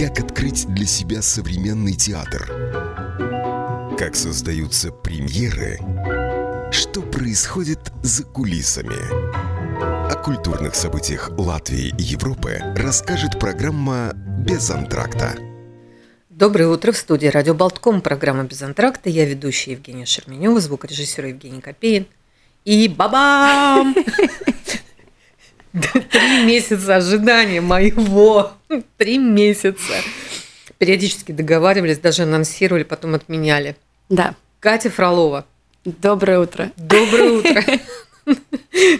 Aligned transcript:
Как 0.00 0.18
открыть 0.18 0.66
для 0.66 0.86
себя 0.86 1.20
современный 1.20 1.92
театр? 1.92 2.46
Как 3.98 4.16
создаются 4.16 4.92
премьеры? 4.92 5.78
Что 6.72 7.02
происходит 7.02 7.92
за 8.02 8.24
кулисами? 8.24 8.96
О 10.10 10.14
культурных 10.14 10.74
событиях 10.74 11.28
Латвии 11.36 11.92
и 11.98 12.02
Европы 12.02 12.60
расскажет 12.76 13.38
программа 13.38 14.12
«Без 14.14 14.70
антракта». 14.70 15.34
Доброе 16.30 16.68
утро 16.68 16.92
в 16.92 16.96
студии 16.96 17.26
«Радио 17.26 17.52
Болтком», 17.52 18.00
программа 18.00 18.44
«Без 18.44 18.62
антракта». 18.62 19.10
Я 19.10 19.26
ведущая 19.26 19.72
Евгения 19.72 20.06
Шерменева, 20.06 20.60
звукорежиссер 20.60 21.26
Евгений 21.26 21.60
Копеин. 21.60 22.06
И 22.64 22.88
бабам! 22.88 23.94
Три 25.72 26.44
месяца 26.44 26.96
ожидания 26.96 27.60
моего. 27.60 28.52
Три 28.96 29.18
месяца. 29.18 29.94
Периодически 30.78 31.32
договаривались, 31.32 31.98
даже 31.98 32.22
анонсировали, 32.22 32.82
потом 32.84 33.14
отменяли. 33.14 33.76
Да. 34.08 34.34
Катя 34.60 34.90
Фролова. 34.90 35.46
Доброе 35.84 36.40
утро. 36.40 36.70
Доброе 36.76 37.30
утро. 37.32 37.64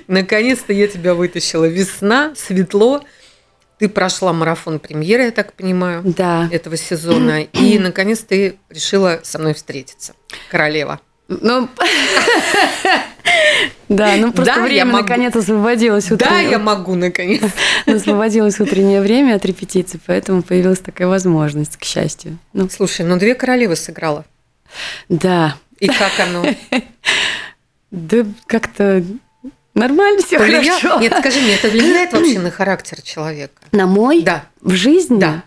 Наконец-то 0.07 0.73
я 0.73 0.89
тебя 0.89 1.15
вытащила. 1.15 1.65
Весна, 1.67 2.35
светло. 2.37 3.03
Ты 3.79 3.89
прошла 3.89 4.33
марафон 4.35 4.79
премьеры, 4.79 5.25
я 5.25 5.31
так 5.31 5.55
понимаю, 5.55 6.03
Да. 6.05 6.49
этого 6.53 6.77
сезона. 6.77 7.43
И, 7.45 7.79
наконец, 7.79 8.19
ты 8.21 8.59
решила 8.69 9.21
со 9.23 9.39
мной 9.39 9.55
встретиться. 9.55 10.15
Королева. 10.51 11.01
Ну, 11.29 11.69
да, 13.91 14.17
ну 14.17 14.33
просто 14.33 14.55
Да, 14.55 14.63
время 14.63 14.93
наконец 14.93 15.37
освободилось. 15.37 16.07
Да, 16.09 16.15
утреннее- 16.15 16.51
я 16.51 16.59
могу, 16.59 16.95
наконец. 16.95 17.43
Освободилось 17.87 18.59
утреннее 18.61 19.03
время 19.03 19.35
от 19.35 19.45
репетиции, 19.45 20.01
поэтому 20.07 20.43
появилась 20.43 20.79
такая 20.79 21.09
возможность, 21.09 21.77
к 21.77 21.85
счастью. 21.85 22.39
Ну, 22.55 22.69
Слушай, 22.71 23.05
ну 23.05 23.19
две 23.19 23.35
королевы 23.35 23.77
сыграла. 23.77 24.25
да. 25.09 25.57
И 25.79 25.89
как 25.89 26.13
оно? 26.21 26.47
Да 27.91 28.25
как-то 28.47 29.03
нормально 29.75 30.23
все 30.23 30.39
Повлия- 30.39 30.63
хорошо. 30.63 31.01
Нет, 31.01 31.13
скажи 31.19 31.41
мне, 31.41 31.55
это 31.55 31.69
влияет 31.69 32.13
вообще 32.15 32.39
на 32.39 32.51
характер 32.51 33.03
человека? 33.03 33.55
На 33.73 33.87
мой? 33.87 34.23
Да. 34.23 34.45
В 34.61 34.73
жизни? 34.75 35.19
Да. 35.19 35.43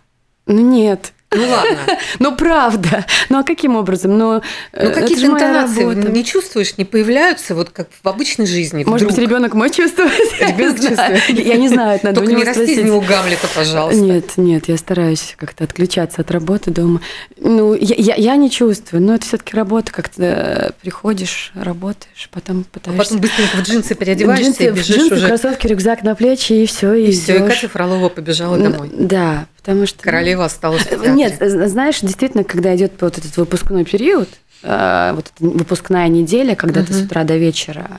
Ну 0.46 0.60
нет. 0.60 1.14
Ну 1.36 1.48
ладно. 1.50 1.78
Ну 2.20 2.36
правда. 2.36 3.06
Ну 3.30 3.40
а 3.40 3.44
каким 3.44 3.76
образом? 3.76 4.18
Ну, 4.18 4.34
Ну 4.36 4.42
э, 4.74 4.88
это 4.88 5.02
какие-то 5.02 5.26
интонации 5.28 5.84
не 6.12 6.24
чувствуешь, 6.24 6.78
не 6.78 6.86
появляются, 6.86 7.56
вот 7.56 7.70
как 7.70 7.88
в 8.02 8.08
обычной 8.08 8.46
жизни. 8.46 8.84
Может 8.86 9.08
быть, 9.08 9.16
вдруг? 9.16 9.30
ребенок 9.30 9.54
мой 9.54 9.70
чувствует? 9.70 10.12
Ребенок 10.40 10.80
Не 10.80 10.88
чувствует. 10.90 11.30
Я 11.30 11.56
не 11.58 11.70
знаю, 11.70 11.96
это 11.96 12.06
надо 12.08 12.20
Только 12.20 12.30
у 12.30 12.32
него 12.32 12.40
не 12.42 12.46
расти 12.48 12.62
из 12.64 12.68
спросить. 12.70 12.86
него 12.86 13.02
Гамлета, 13.02 13.48
пожалуйста. 13.56 14.02
Нет, 14.02 14.38
нет, 14.38 14.68
я 14.68 14.78
стараюсь 14.78 15.36
как-то 15.38 15.64
отключаться 15.64 16.22
от 16.22 16.32
работы 16.32 16.72
дома. 16.72 17.02
Ну, 17.38 17.74
я, 17.74 17.96
я, 17.98 18.16
я 18.16 18.36
не 18.36 18.50
чувствую, 18.50 19.02
но 19.02 19.16
это 19.16 19.26
все-таки 19.26 19.56
работа, 19.56 19.92
как-то 19.92 20.24
э, 20.24 20.72
приходишь, 20.82 21.52
работаешь, 21.56 22.30
потом 22.32 22.62
А 22.62 22.74
пытаешься. 22.74 23.04
потом 23.04 23.20
быстренько 23.22 23.58
в 23.58 23.62
джинсы 23.64 23.96
переодеваешься 23.96 24.44
Джинсы, 24.46 24.66
и 24.66 24.70
в 24.70 24.76
бежишь 24.76 24.96
джинсы, 24.98 25.16
уже. 25.16 25.28
кроссовки, 25.28 25.68
рюкзак 25.68 26.04
на 26.04 26.16
плечи, 26.16 26.54
и 26.54 26.66
все, 26.66 26.94
и, 26.94 27.08
И 27.08 27.12
все, 27.12 27.44
и. 27.44 27.48
Катя 27.48 27.68
Фролова 27.70 28.10
побежала 28.10 28.58
домой. 28.58 28.90
Да, 28.94 29.48
потому 29.64 29.86
что... 29.88 30.04
Королева 30.04 30.46
осталась 30.46 30.82
в 30.84 30.90
театре. 30.90 31.12
Нет, 31.14 31.38
з- 31.40 31.68
знаешь, 31.70 32.00
действительно, 32.02 32.44
когда 32.44 32.76
идет 32.76 32.92
вот 33.00 33.18
этот 33.18 33.36
выпускной 33.38 33.86
период, 33.86 34.28
э, 34.62 35.12
вот 35.16 35.32
эта 35.36 35.50
выпускная 35.50 36.10
неделя, 36.10 36.56
когда 36.56 36.84
ты 36.84 36.94
с 36.94 37.02
утра 37.02 37.24
до 37.24 37.38
вечера 37.38 37.88
э, 37.90 37.98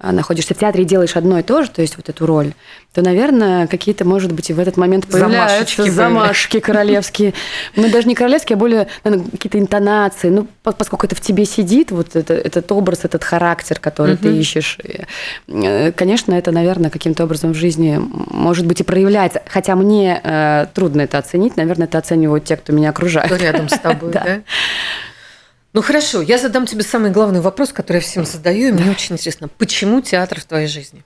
находишься 0.00 0.54
в 0.54 0.58
театре 0.58 0.84
и 0.84 0.86
делаешь 0.86 1.16
одно 1.16 1.38
и 1.38 1.42
то 1.42 1.62
же, 1.62 1.70
то 1.70 1.80
есть 1.82 1.96
вот 1.96 2.08
эту 2.08 2.26
роль, 2.26 2.52
то, 2.92 3.02
наверное, 3.02 3.66
какие-то, 3.66 4.04
может 4.06 4.32
быть, 4.32 4.50
и 4.50 4.52
в 4.52 4.58
этот 4.58 4.76
момент 4.76 5.06
появляются 5.06 5.82
замашки 5.96 6.60
королевские. 6.60 7.34
Ну, 7.76 7.88
даже 7.90 8.06
не 8.08 8.14
королевские, 8.14 8.56
а 8.56 8.58
более 8.58 8.88
какие-то 9.02 9.58
интонации. 9.58 10.28
Ну, 10.30 10.46
по- 10.62 10.72
поскольку 10.72 11.06
это 11.06 11.14
в 11.14 11.20
тебе 11.20 11.44
сидит, 11.44 11.90
вот 11.92 12.14
это- 12.16 12.34
этот 12.34 12.70
образ, 12.72 13.00
этот 13.04 13.24
характер, 13.24 13.78
который 13.80 14.16
ты 14.16 14.28
ищешь, 14.38 14.78
и, 14.82 15.00
э, 15.48 15.92
конечно, 15.92 16.32
это, 16.34 16.52
наверное, 16.52 16.90
каким-то 16.90 17.24
образом 17.24 17.52
в 17.52 17.56
жизни 17.56 18.00
может 18.30 18.66
быть 18.66 18.80
и 18.80 18.84
проявляется. 18.84 19.42
Хотя 19.48 19.76
мне 19.76 20.20
э, 20.22 20.66
трудно 20.74 21.02
это 21.02 21.18
оценить, 21.18 21.56
наверное, 21.56 21.86
это 21.86 21.98
оценивают 21.98 22.44
те, 22.44 22.56
кто 22.56 22.72
меня 22.72 22.90
окружает. 22.90 23.26
Кто 23.26 23.36
рядом 23.36 23.68
с 23.68 23.78
тобой, 23.78 24.12
Да. 24.12 24.40
Ну 25.76 25.82
хорошо, 25.82 26.22
я 26.22 26.38
задам 26.38 26.64
тебе 26.64 26.80
самый 26.82 27.10
главный 27.10 27.42
вопрос, 27.42 27.70
который 27.70 27.98
я 27.98 28.00
всем 28.00 28.24
задаю, 28.24 28.68
и 28.68 28.72
мне 28.72 28.90
очень 28.90 29.16
интересно. 29.16 29.48
Почему 29.58 30.00
театр 30.00 30.40
в 30.40 30.46
твоей 30.46 30.68
жизни? 30.68 31.04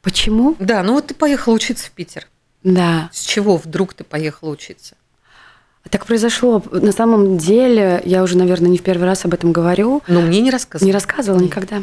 Почему? 0.00 0.56
Да, 0.58 0.82
ну 0.82 0.94
вот 0.94 1.08
ты 1.08 1.14
поехала 1.14 1.52
учиться 1.52 1.84
в 1.84 1.90
Питер. 1.90 2.26
Да. 2.62 3.10
С 3.12 3.20
чего 3.24 3.58
вдруг 3.58 3.92
ты 3.92 4.04
поехала 4.04 4.48
учиться? 4.48 4.94
Так 5.90 6.06
произошло. 6.06 6.64
На 6.72 6.92
самом 6.92 7.36
деле, 7.36 8.00
я 8.06 8.22
уже, 8.22 8.38
наверное, 8.38 8.70
не 8.70 8.78
в 8.78 8.82
первый 8.82 9.04
раз 9.04 9.26
об 9.26 9.34
этом 9.34 9.52
говорю. 9.52 10.00
Ну, 10.08 10.22
мне 10.22 10.40
не 10.40 10.50
рассказывай. 10.50 10.86
Не 10.86 10.92
рассказывала 10.94 11.40
Нет. 11.40 11.50
никогда. 11.50 11.82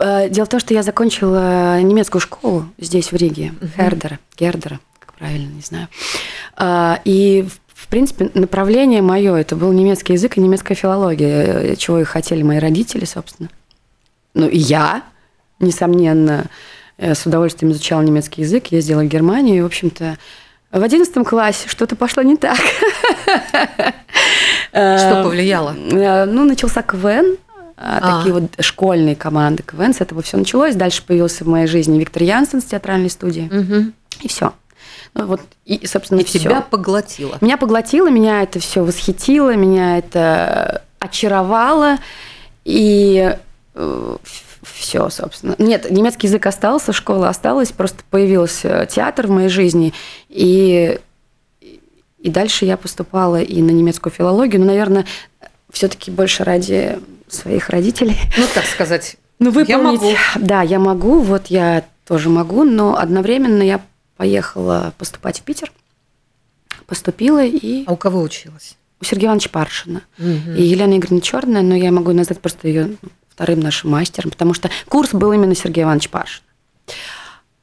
Э, 0.00 0.28
Дело 0.28 0.46
в 0.46 0.48
том, 0.48 0.58
что 0.58 0.74
я 0.74 0.82
закончила 0.82 1.80
немецкую 1.80 2.20
школу 2.20 2.68
здесь, 2.78 3.12
в 3.12 3.14
Риге, 3.16 3.52
Мгм. 3.60 3.70
Хердера, 3.76 4.18
Гердера, 4.36 4.80
как 4.98 5.12
правильно, 5.14 5.52
не 5.52 5.60
знаю. 5.62 5.86
А, 6.56 7.00
И, 7.04 7.42
в- 7.42 7.60
в 7.88 7.90
принципе, 7.90 8.30
направление 8.34 9.00
мое 9.00 9.34
это 9.34 9.56
был 9.56 9.72
немецкий 9.72 10.12
язык 10.12 10.36
и 10.36 10.42
немецкая 10.42 10.74
филология, 10.74 11.72
э, 11.72 11.76
чего 11.76 12.00
и 12.00 12.04
хотели 12.04 12.42
мои 12.42 12.58
родители, 12.58 13.06
собственно. 13.06 13.48
Ну, 14.34 14.46
и 14.46 14.58
я, 14.58 15.04
несомненно, 15.58 16.44
э, 16.98 17.14
с 17.14 17.24
удовольствием 17.24 17.72
изучала 17.72 18.02
немецкий 18.02 18.42
язык, 18.42 18.66
ездила 18.66 19.00
в 19.00 19.06
Германию, 19.06 19.56
и, 19.56 19.60
в 19.62 19.64
общем-то, 19.66 20.18
в 20.70 20.82
одиннадцатом 20.82 21.24
классе 21.24 21.66
что-то 21.66 21.96
пошло 21.96 22.22
не 22.22 22.36
так. 22.36 22.58
Что 23.78 23.92
Э, 24.72 25.22
повлияло? 25.24 25.74
Э, 25.74 26.26
Ну, 26.26 26.44
начался 26.44 26.82
КВН, 26.82 27.38
а, 27.78 28.00
А. 28.02 28.18
такие 28.18 28.34
вот 28.34 28.50
школьные 28.60 29.16
команды 29.16 29.62
КВН, 29.62 29.94
с 29.94 30.02
этого 30.02 30.20
все 30.20 30.36
началось. 30.36 30.74
Дальше 30.74 31.02
появился 31.06 31.44
в 31.44 31.48
моей 31.48 31.66
жизни 31.66 31.98
Виктор 31.98 32.22
Янсен 32.22 32.60
с 32.60 32.64
театральной 32.64 33.08
студии, 33.08 33.48
и 34.20 34.28
все. 34.28 34.52
Ну, 35.14 35.26
вот, 35.26 35.40
и, 35.64 35.86
собственно, 35.86 36.20
И 36.20 36.24
всё. 36.24 36.38
тебя 36.38 36.60
поглотило. 36.60 37.38
Меня 37.40 37.56
поглотило, 37.56 38.08
меня 38.08 38.42
это 38.42 38.58
все 38.60 38.84
восхитило, 38.84 39.54
меня 39.54 39.98
это 39.98 40.82
очаровало, 40.98 41.98
и 42.64 43.36
все, 44.62 45.08
собственно. 45.10 45.54
Нет, 45.58 45.90
немецкий 45.90 46.26
язык 46.26 46.46
остался, 46.46 46.92
школа 46.92 47.28
осталась, 47.28 47.72
просто 47.72 48.02
появился 48.10 48.86
театр 48.90 49.26
в 49.26 49.30
моей 49.30 49.48
жизни, 49.48 49.92
и, 50.28 50.98
и 52.18 52.30
дальше 52.30 52.64
я 52.64 52.76
поступала 52.76 53.40
и 53.40 53.62
на 53.62 53.70
немецкую 53.70 54.12
филологию, 54.12 54.60
но, 54.60 54.66
наверное, 54.66 55.06
все-таки 55.70 56.10
больше 56.10 56.44
ради 56.44 56.98
своих 57.28 57.68
родителей. 57.70 58.18
Ну, 58.36 58.44
так 58.54 58.64
сказать. 58.64 59.16
Ну, 59.38 59.50
выполнить. 59.50 59.68
Я 59.68 59.78
могу. 59.78 60.12
Да, 60.36 60.62
я 60.62 60.78
могу, 60.78 61.20
вот 61.20 61.46
я 61.46 61.84
тоже 62.06 62.28
могу, 62.28 62.64
но 62.64 62.96
одновременно 62.96 63.62
я 63.62 63.80
поехала 64.18 64.92
поступать 64.98 65.38
в 65.40 65.42
Питер, 65.42 65.72
поступила 66.86 67.42
и 67.42 67.84
А 67.86 67.92
у 67.92 67.96
кого 67.96 68.20
училась? 68.20 68.76
у 69.00 69.04
Сергея 69.04 69.28
Ивановича 69.28 69.50
Паршина. 69.50 70.02
Мгм. 70.18 70.56
И 70.56 70.62
Елена 70.62 70.98
Игоревна 70.98 71.20
Черная, 71.20 71.62
но 71.62 71.76
я 71.76 71.92
могу 71.92 72.12
назвать 72.12 72.40
просто 72.40 72.66
ее 72.66 72.96
вторым 73.28 73.60
нашим 73.60 73.90
мастером, 73.90 74.30
потому 74.32 74.54
что 74.54 74.70
курс 74.88 75.10
был 75.12 75.32
именно 75.32 75.54
Сергей 75.54 75.84
Иванович 75.84 76.10
Паршин. 76.10 76.42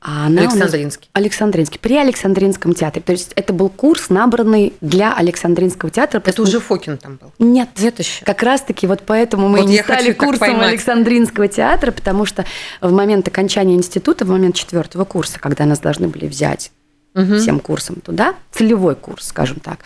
А 0.08 0.28
она 0.28 0.42
у 0.44 0.46
нас- 0.46 0.54
Александринский. 0.54 1.10
Александринский, 1.14 1.80
при 1.80 1.98
Александринском 1.98 2.76
театре. 2.76 3.02
То 3.04 3.12
есть 3.12 3.32
это 3.36 3.54
был 3.54 3.70
курс, 3.70 4.10
набранный 4.10 4.74
для 4.80 5.12
Александринского 5.14 5.90
театра. 5.90 6.22
Это 6.24 6.42
уже 6.44 6.60
Фокин 6.60 6.98
там 7.00 7.16
был. 7.18 7.32
Нет, 7.40 7.70
Нет 7.80 7.98
еще. 7.98 8.24
как 8.24 8.44
раз-таки 8.44 8.86
вот 8.86 9.02
поэтому 9.04 9.50
мы 9.50 9.62
Вот 9.62 9.70
не 9.70 9.82
стали 9.82 10.14
курсом. 10.14 10.60
Александринского 10.62 11.48
театра, 11.48 11.92
потому 11.92 12.26
что 12.26 12.46
в 12.82 12.92
момент 12.92 13.28
окончания 13.28 13.74
института, 13.76 14.26
в 14.26 14.30
момент 14.30 14.56
четвертого 14.56 15.06
курса, 15.06 15.40
когда 15.40 15.66
нас 15.66 15.80
должны 15.80 16.08
были 16.08 16.28
взять 16.28 16.72
Мгм. 17.16 17.40
всем 17.40 17.60
курсом 17.62 18.02
туда, 18.02 18.36
целевой 18.52 18.96
курс, 18.96 19.28
скажем 19.30 19.60
так, 19.62 19.80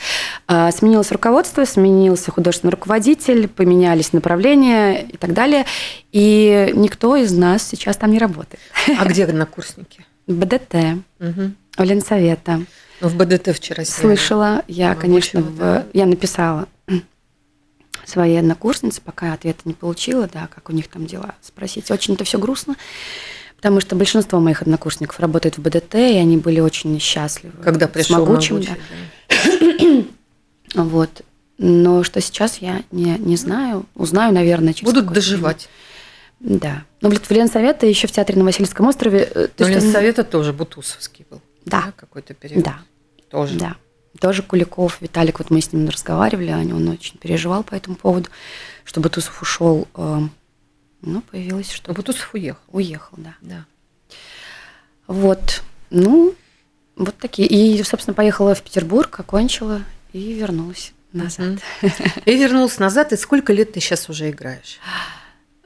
а, 0.48 0.72
сменилось 0.72 1.12
руководство, 1.12 1.64
сменился 1.64 2.31
художественный 2.31 2.72
руководитель, 2.72 3.48
поменялись 3.48 4.14
направления 4.14 5.04
и 5.04 5.16
так 5.16 5.34
далее, 5.34 5.66
и 6.12 6.72
никто 6.76 7.16
из 7.16 7.31
нас 7.31 7.62
сейчас 7.64 7.98
там 7.98 8.12
не 8.12 8.18
работает. 8.20 8.60
А 8.98 9.06
где 9.06 9.26
однокурсники? 9.26 10.06
БДТ, 10.28 10.74
в 11.20 11.84
Ленсовета. 11.84 12.62
Ну, 13.02 13.08
в 13.08 13.16
БДТ 13.16 13.56
вчера 13.56 13.86
сняли. 13.86 14.02
Слышала, 14.18 14.64
я, 14.68 14.96
конечно, 14.96 15.40
Выучила, 15.42 15.56
в- 15.56 15.60
да. 15.60 15.86
я 15.94 16.06
написала 16.08 16.68
своей 18.06 18.40
однокурснице, 18.40 19.02
пока 19.02 19.34
ответа 19.34 19.62
не 19.66 19.74
получила, 19.74 20.28
да, 20.34 20.48
как 20.54 20.70
у 20.70 20.74
них 20.74 20.88
там 20.88 21.06
дела, 21.06 21.36
спросить. 21.42 21.92
Очень 21.92 22.16
это 22.16 22.24
все 22.24 22.40
грустно, 22.40 22.75
потому 23.60 23.82
что 23.82 23.98
большинство 23.98 24.40
моих 24.40 24.62
однокурсников 24.62 25.20
работает 25.20 25.58
в 25.58 25.62
БДТ, 25.62 25.96
и 25.96 26.16
они 26.18 26.38
были 26.38 26.62
очень 26.62 26.98
счастливы. 26.98 27.62
Когда 27.62 27.88
с 27.88 27.90
пришел 27.90 28.20
могучим, 28.20 28.56
могучий, 28.56 28.76
да. 29.28 30.04
Вот. 30.84 31.22
Но 31.58 32.04
что 32.04 32.22
сейчас, 32.22 32.60
я 32.60 32.84
не, 32.92 33.18
не 33.18 33.36
знаю. 33.36 33.86
Узнаю, 33.96 34.34
наверное, 34.34 34.72
через 34.74 34.86
Будут 34.94 35.08
какое-то 35.08 35.20
время. 35.28 35.36
доживать. 35.38 35.70
Да. 36.40 36.84
Но 37.02 37.10
в 37.10 37.32
Ленсовета 37.32 37.86
еще 37.86 38.08
в 38.08 38.12
театре 38.14 38.40
на 38.40 38.46
Васильевском 38.46 38.88
острове. 38.88 39.30
э, 39.34 39.48
то 39.48 39.66
Но 39.66 39.70
есть 39.70 39.84
Ленсовета 39.84 40.24
тоже 40.24 40.54
Бутусовский 40.54 41.26
был. 41.30 41.42
Да. 41.66 41.92
Какой-то 41.98 42.34
период. 42.34 42.64
Да, 42.64 42.78
Тоже. 43.30 43.56
да. 43.60 43.76
тоже 44.22 44.42
Куликов, 44.42 45.02
Виталик, 45.02 45.40
вот 45.40 45.50
мы 45.50 45.60
с 45.60 45.74
ним 45.74 45.90
разговаривали, 45.90 46.52
он 46.52 46.88
очень 46.88 47.18
переживал 47.18 47.64
по 47.64 47.76
этому 47.76 47.98
поводу, 47.98 48.30
что 48.86 49.02
Бутусов 49.02 49.42
ушел. 49.42 49.86
Ну, 51.01 51.22
появилось 51.22 51.72
что. 51.72 51.94
Бутусов 51.94 52.34
уехал. 52.34 52.60
Уехал, 52.72 53.18
да. 53.18 53.34
Да. 53.42 53.66
Вот, 55.07 55.63
ну, 55.90 56.36
вот 56.96 57.16
такие. 57.18 57.48
И, 57.48 57.81
собственно, 57.84 58.13
поехала 58.13 58.54
в 58.54 58.62
Петербург, 58.62 59.19
окончила 59.19 59.81
и 60.13 60.34
вернулась 60.34 60.92
назад. 61.13 61.60
И 62.25 62.36
вернулась 62.36 62.78
назад. 62.80 63.13
И 63.13 63.18
сколько 63.18 63.54
лет 63.54 63.74
ты 63.74 63.80
сейчас 63.80 64.10
уже 64.10 64.30
играешь? 64.30 64.80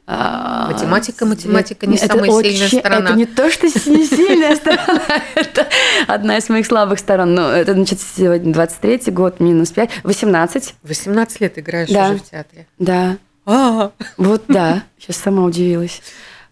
А, 0.05 0.69
Математика, 0.69 1.25
математика 1.25 1.87
не 1.87 1.95
это 1.95 2.07
самая 2.07 2.29
очень- 2.31 2.51
сильная 2.51 2.67
сторона. 2.81 3.09
Это 3.09 3.17
не 3.17 3.25
то, 3.25 3.49
что 3.49 3.67
не 3.67 4.05
сильная 4.05 4.55
сторона, 4.57 5.01
это 5.35 5.67
одна 6.07 6.37
из 6.37 6.49
моих 6.49 6.65
слабых 6.65 6.99
сторон. 6.99 7.33
Ну, 7.35 7.43
это, 7.43 7.71
значит, 7.73 8.01
сегодня 8.01 8.51
23 8.51 9.11
год, 9.13 9.39
минус 9.39 9.71
5, 9.71 9.89
18, 10.03 10.75
18 10.83 11.39
лет 11.39 11.57
играешь 11.57 11.89
Да. 11.89 12.09
уже 12.09 12.17
в 12.17 12.29
театре. 12.29 12.67
да. 12.79 13.17
А, 13.45 13.91
Вот 14.17 14.43
да, 14.47 14.83
сейчас 14.97 15.17
сама 15.17 15.43
удивилась. 15.43 16.01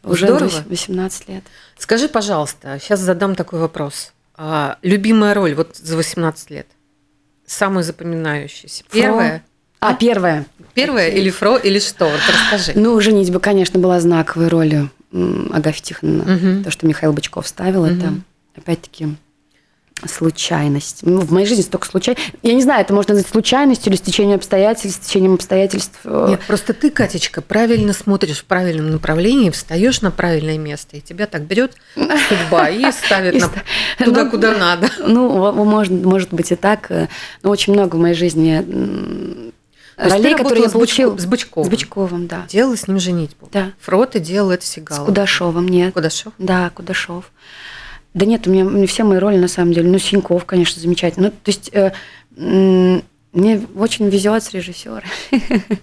Уже 0.04 0.26
Здорово. 0.28 0.50
вось- 0.50 0.64
18 0.68 1.30
лет. 1.30 1.44
Скажи, 1.78 2.08
пожалуйста, 2.08 2.80
сейчас 2.82 3.00
задам 3.00 3.36
такой 3.36 3.60
вопрос. 3.60 4.14
А, 4.36 4.78
любимая 4.82 5.34
роль 5.34 5.54
вот 5.54 5.76
за 5.78 5.96
18 5.96 6.50
лет? 6.50 6.68
Самая 7.46 7.84
запоминающаяся. 7.84 8.84
Фро. 8.90 9.00
Первая? 9.02 9.44
А, 9.80 9.94
первая. 9.94 10.46
Первая 10.74 11.10
или 11.10 11.30
Фро, 11.30 11.58
или 11.58 11.80
что? 11.80 12.06
Вот 12.06 12.20
расскажи. 12.28 12.74
Ну, 12.80 13.00
«Женитьба», 13.00 13.40
конечно, 13.40 13.80
была 13.80 14.00
знаковой 14.00 14.48
ролью 14.48 14.90
Агафьи 15.12 15.84
Тихоновны. 15.84 16.36
Мгм. 16.36 16.64
То, 16.64 16.72
что 16.72 16.88
Михаил 16.88 17.14
Бычков 17.14 17.48
ставил, 17.48 17.84
это, 17.86 18.08
Мгм. 18.08 18.24
опять-таки, 18.56 19.16
случайность. 20.07 21.00
Ну, 21.03 21.21
в 21.21 21.31
моей 21.31 21.45
жизни 21.45 21.62
столько 21.62 21.86
случайностей. 21.88 22.31
Я 22.44 22.53
не 22.53 22.62
знаю, 22.62 22.81
это 22.81 22.94
можно 22.94 23.13
назвать 23.13 23.31
случайностью 23.31 23.92
или 23.92 23.98
стечением 23.98 24.36
обстоятельств, 24.38 25.03
стечением 25.03 25.33
обстоятельств. 25.36 26.00
э, 26.03 26.25
Нет, 26.30 26.42
просто 26.48 26.74
ты, 26.74 26.89
Катечка, 26.89 27.42
правильно 27.42 27.94
смотришь 27.94 28.39
в 28.39 28.45
правильном 28.45 28.92
направлении, 28.92 29.50
встаешь 29.50 30.01
на 30.01 30.12
правильное 30.12 30.57
место, 30.57 30.98
и 30.98 31.01
тебя 31.01 31.27
так 31.27 31.44
берет 31.44 31.74
судьба 31.95 32.69
и 32.69 32.92
ставит 33.06 33.39
на- 33.39 33.50
туда, 34.06 34.24
Ну, 34.24 34.30
куда 34.31 34.57
надо. 34.57 34.89
Ну, 35.00 35.51
может, 35.65 35.92
может 36.04 36.33
быть 36.33 36.51
и 36.51 36.56
так. 36.56 36.89
э, 36.92 37.07
Но 37.44 37.50
очень 37.50 37.74
много 37.74 37.95
в 37.95 38.00
моей 38.00 38.15
жизни 38.15 39.51
ролей, 39.97 40.36
которые 40.36 40.63
я 40.63 40.69
с 40.69 40.71
получила. 40.71 41.12
Бычко- 41.13 41.19
с 41.21 41.25
Бычковым. 41.25 41.65
С 41.68 41.69
Бычковым, 41.69 42.27
да. 42.27 42.45
Делала 42.50 42.75
с 42.75 42.88
ним 42.88 43.00
женитьбу. 43.00 43.50
Да. 43.51 43.71
Фро 43.80 44.06
ты 44.06 44.19
делала 44.19 44.54
это 44.54 44.65
С 44.65 44.69
Сигала. 44.69 45.06
Кудашовым, 45.06 45.68
нет. 45.68 45.94
Кудашов? 45.94 46.33
Да, 46.38 46.71
Кудашов. 46.74 47.31
Да 48.13 48.25
нет, 48.25 48.48
у 48.48 48.52
меня 48.52 48.63
не 48.63 48.88
все 48.88 49.04
мои 49.04 49.19
роли 49.19 49.38
на 49.38 49.48
самом 49.48 49.74
деле. 49.74 49.90
Ну, 49.90 49.98
Синьков, 49.98 50.46
конечно, 50.46 50.81
замечательно. 50.81 51.28
Ну, 51.28 51.31
то 51.31 51.50
есть 51.50 51.69
э, 51.74 51.92
мне 53.34 53.62
очень 53.78 54.10
везет 54.10 54.44
с 54.44 54.52
режиссерами. 54.52 55.04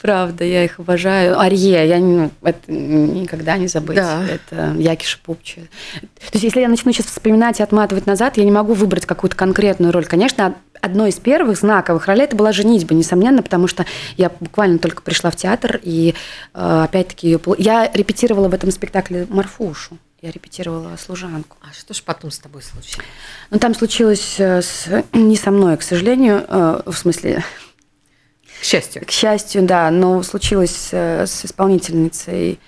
Правда, 0.00 0.44
я 0.44 0.64
их 0.64 0.78
обожаю. 0.78 1.40
Арье, 1.40 1.88
я 1.88 1.98
ну, 1.98 2.30
это 2.42 2.70
никогда 2.70 3.56
не 3.58 3.66
забыть. 3.66 3.96
Да. 3.96 4.22
Это 4.24 4.76
Якиш 4.78 5.20
Пупчи. 5.24 5.62
То 6.00 6.30
есть, 6.34 6.44
если 6.44 6.60
я 6.60 6.68
начну 6.68 6.92
сейчас 6.92 7.06
вспоминать 7.06 7.58
и 7.58 7.62
отматывать 7.64 8.06
назад, 8.06 8.36
я 8.36 8.44
не 8.44 8.52
могу 8.52 8.74
выбрать 8.74 9.04
какую-то 9.04 9.34
конкретную 9.34 9.92
роль. 9.92 10.04
Конечно, 10.04 10.54
одной 10.80 11.08
из 11.08 11.16
первых 11.16 11.58
знаковых 11.58 12.06
ролей 12.06 12.24
это 12.24 12.36
была 12.36 12.52
женитьба, 12.52 12.94
несомненно, 12.94 13.42
потому 13.42 13.66
что 13.66 13.84
я 14.16 14.30
буквально 14.38 14.78
только 14.78 15.02
пришла 15.02 15.32
в 15.32 15.36
театр, 15.36 15.80
и 15.82 16.14
э, 16.54 16.82
опять-таки 16.84 17.26
ее... 17.26 17.40
Я 17.58 17.90
репетировала 17.92 18.48
в 18.48 18.54
этом 18.54 18.70
спектакле 18.70 19.26
Марфушу. 19.28 19.98
Я 20.26 20.32
репетировала 20.32 20.96
служанку. 20.96 21.56
А 21.60 21.72
что 21.72 21.94
ж 21.94 22.02
потом 22.02 22.32
с 22.32 22.38
тобой 22.40 22.60
случилось? 22.60 22.98
Но 23.50 23.58
там 23.58 23.76
случилось 23.76 24.34
э, 24.40 24.60
с- 24.60 25.04
не 25.12 25.36
со 25.36 25.52
мной, 25.52 25.76
к 25.76 25.82
сожалению, 25.82 26.44
э, 26.48 26.82
в 26.84 26.94
смысле, 26.96 27.44
К 28.60 28.64
счастью. 28.64 29.06
к 29.06 29.10
счастью, 29.12 29.62
да, 29.62 29.88
но 29.92 30.24
случилось 30.24 30.88
э, 30.90 31.26
с 31.28 31.44
исполнительницей 31.44 32.58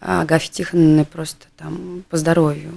Агафьи 0.00 0.50
Тихоновны 0.50 1.04
просто 1.04 1.46
там 1.56 2.02
по 2.10 2.16
здоровью 2.16 2.72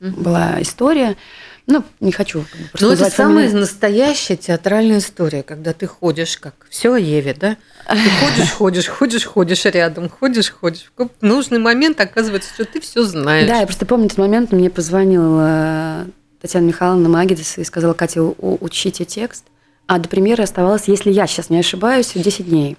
была 0.00 0.60
история. 0.62 1.18
Ну, 1.66 1.84
не 2.00 2.10
хочу 2.12 2.44
Ну, 2.80 2.90
это 2.90 3.10
самая 3.10 3.46
фамилию. 3.46 3.60
настоящая 3.60 4.36
театральная 4.36 4.98
история, 4.98 5.42
когда 5.42 5.72
ты 5.72 5.86
ходишь, 5.86 6.36
как 6.36 6.54
все 6.68 6.94
о 6.94 6.98
Еве, 6.98 7.34
да? 7.34 7.56
Ты 7.88 7.96
ходишь, 7.96 8.50
ходишь, 8.50 8.88
ходишь, 8.88 9.24
ходишь 9.24 9.64
рядом, 9.66 10.08
ходишь, 10.08 10.50
ходишь. 10.50 10.90
В 10.96 11.08
нужный 11.20 11.58
момент 11.58 12.00
оказывается, 12.00 12.52
что 12.54 12.64
ты 12.64 12.80
все 12.80 13.02
знаешь. 13.02 13.48
Да, 13.48 13.60
я 13.60 13.66
просто 13.66 13.86
помню 13.86 14.06
этот 14.06 14.18
момент, 14.18 14.52
мне 14.52 14.70
позвонила 14.70 16.06
Татьяна 16.40 16.66
Михайловна 16.66 17.08
Магидес 17.08 17.58
и 17.58 17.64
сказала, 17.64 17.92
Катя, 17.94 18.22
учите 18.22 19.04
текст. 19.04 19.44
А 19.86 19.98
до 19.98 20.08
премьеры 20.08 20.44
оставалось, 20.44 20.84
если 20.86 21.10
я 21.10 21.26
сейчас 21.26 21.50
не 21.50 21.58
ошибаюсь, 21.58 22.12
10 22.14 22.48
дней. 22.48 22.76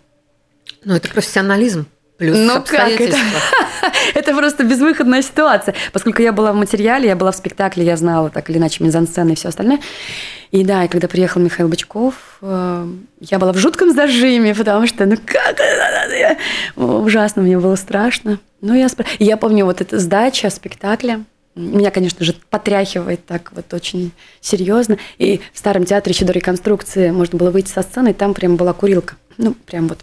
Ну, 0.86 0.96
это 0.96 1.10
профессионализм 1.10 1.86
плюс 2.22 2.38
Ну, 2.38 2.64
как 2.64 3.02
это? 3.02 3.18
Это 4.14 4.36
просто 4.36 4.64
безвыходная 4.64 5.24
ситуация. 5.24 5.74
Поскольку 5.92 6.22
я 6.22 6.32
была 6.32 6.54
в 6.54 6.56
материале, 6.56 7.08
я 7.08 7.16
была 7.16 7.32
в 7.32 7.36
спектакле, 7.36 7.84
я 7.84 7.98
знала 7.98 8.30
так 8.30 8.48
или 8.52 8.60
иначе 8.60 8.84
мизансцены 8.84 9.32
и 9.32 9.36
все 9.36 9.50
остальное. 9.50 9.80
И 10.52 10.64
да, 10.64 10.84
и 10.86 10.88
когда 10.88 11.08
приехал 11.08 11.42
Михаил 11.42 11.68
Бычков, 11.68 12.38
э, 12.44 12.88
я 13.22 13.40
была 13.40 13.54
в 13.54 13.58
жутком 13.58 13.92
зажиме, 13.92 14.54
потому 14.54 14.86
что, 14.86 15.08
ну 15.08 15.18
как 15.26 15.60
это? 15.60 16.38
Ужасно, 16.76 17.42
мне 17.42 17.58
было 17.58 17.76
страшно. 17.76 18.38
Ну, 18.62 18.76
я, 18.76 18.88
и 19.18 19.26
я 19.26 19.36
помню 19.36 19.66
вот 19.66 19.82
эта 19.82 19.98
сдача 19.98 20.52
спектакля. 20.52 21.24
Меня, 21.56 21.90
конечно 21.90 22.24
же, 22.24 22.36
потряхивает 22.52 23.26
так 23.26 23.52
вот 23.56 23.74
очень 23.74 24.12
серьезно. 24.42 25.00
И 25.18 25.42
в 25.54 25.58
старом 25.58 25.86
театре 25.86 26.14
еще 26.14 26.26
до 26.26 26.34
реконструкции 26.34 27.10
можно 27.10 27.40
было 27.40 27.50
выйти 27.50 27.72
со 27.72 27.82
сцены, 27.82 28.10
и 28.10 28.14
там 28.14 28.36
прям 28.36 28.58
была 28.58 28.74
курилка. 28.74 29.16
Ну, 29.38 29.56
прям 29.66 29.88
вот 29.88 30.00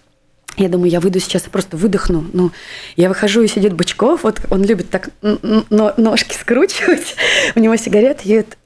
я 0.59 0.69
думаю, 0.69 0.91
я 0.91 1.01
выйду 1.01 1.21
сейчас 1.21 1.47
и 1.47 1.51
просто 1.51 1.77
выдохну. 1.77 2.27
Ну, 2.33 2.51
я 2.97 3.09
выхожу, 3.09 3.43
и 3.43 3.49
сидит 3.49 3.73
Бычков, 3.73 4.23
вот 4.25 4.41
он 4.51 4.65
любит 4.65 4.91
так 4.91 5.11
но- 5.23 5.95
ножки 5.97 6.35
скручивать, 6.35 7.17
у 7.55 7.61
него 7.61 7.77
сигарет, 7.77 8.25
и 8.25 8.33
это- 8.33 8.57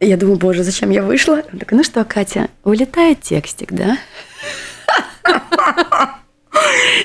я 0.00 0.16
думаю, 0.16 0.36
боже, 0.38 0.62
зачем 0.62 0.90
я 0.90 1.02
вышла? 1.02 1.42
Он 1.52 1.58
такой, 1.58 1.78
ну 1.78 1.84
что, 1.84 2.04
Катя, 2.04 2.48
улетает 2.64 3.22
текстик, 3.22 3.72
да? 3.72 3.96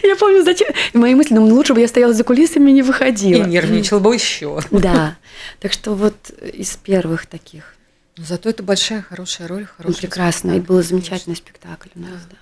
Я 0.03 0.15
помню, 0.15 0.43
зачем... 0.43 0.69
И 0.93 0.97
мои 0.97 1.13
мысли, 1.13 1.35
думаю, 1.35 1.53
лучше 1.55 1.73
бы 1.73 1.81
я 1.81 1.87
стояла 1.87 2.13
за 2.13 2.23
кулисами 2.23 2.69
и 2.69 2.73
не 2.73 2.79
И 2.79 2.83
выходила. 2.83 3.43
нервничал 3.43 3.99
бы 3.99 4.13
еще. 4.15 4.59
Да. 4.71 5.17
Так 5.59 5.73
что 5.73 5.93
вот 5.93 6.29
из 6.29 6.75
первых 6.77 7.25
таких. 7.25 7.75
Но 8.17 8.23
зато 8.23 8.49
это 8.49 8.63
большая, 8.63 9.01
хорошая 9.01 9.47
роль, 9.49 9.61
Ну, 9.63 9.67
хороший 9.77 9.97
прекрасно. 10.01 10.51
И 10.51 10.53
спектакль, 10.53 10.73
был 10.73 10.83
замечательный 10.83 11.35
спектакль 11.35 11.89
у 11.95 11.99
нас, 11.99 12.21
да. 12.29 12.37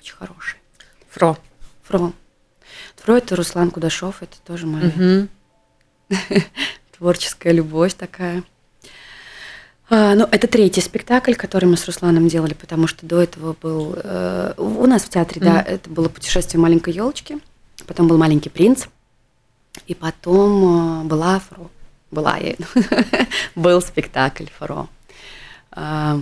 Очень 0.00 0.14
хороший. 0.14 0.58
Фро. 1.14 1.38
Фро. 1.84 2.12
Фро 2.96 3.16
это 3.16 3.36
Руслан 3.36 3.70
Кудашов, 3.70 4.22
это 4.22 4.36
тоже 4.44 4.66
моя 4.66 4.86
Мгм. 4.86 5.28
творческая 6.98 7.52
любовь 7.52 7.94
такая. 7.94 8.42
А, 9.90 10.14
ну, 10.14 10.26
это 10.30 10.48
третий 10.48 10.80
спектакль, 10.80 11.34
который 11.34 11.66
мы 11.66 11.76
с 11.76 11.86
Русланом 11.86 12.26
делали, 12.26 12.54
потому 12.54 12.86
что 12.88 13.06
до 13.06 13.22
этого 13.22 13.54
был 13.60 13.94
э, 14.02 14.54
у 14.56 14.86
нас 14.86 15.02
в 15.02 15.08
театре, 15.10 15.40
да, 15.40 15.60
Мгм. 15.60 15.64
это 15.66 15.90
было 15.90 16.08
путешествие 16.08 16.60
маленькой 16.60 16.94
елочки, 16.94 17.38
потом 17.86 18.08
был 18.08 18.18
маленький 18.18 18.48
принц, 18.48 18.86
и 19.86 19.94
потом 19.94 21.02
э, 21.02 21.04
была 21.04 21.38
Фро. 21.38 21.70
Была 22.10 22.38
я. 22.38 22.54
был 23.54 23.80
спектакль 23.82 24.46
Фро. 24.58 24.88
А, 25.70 26.18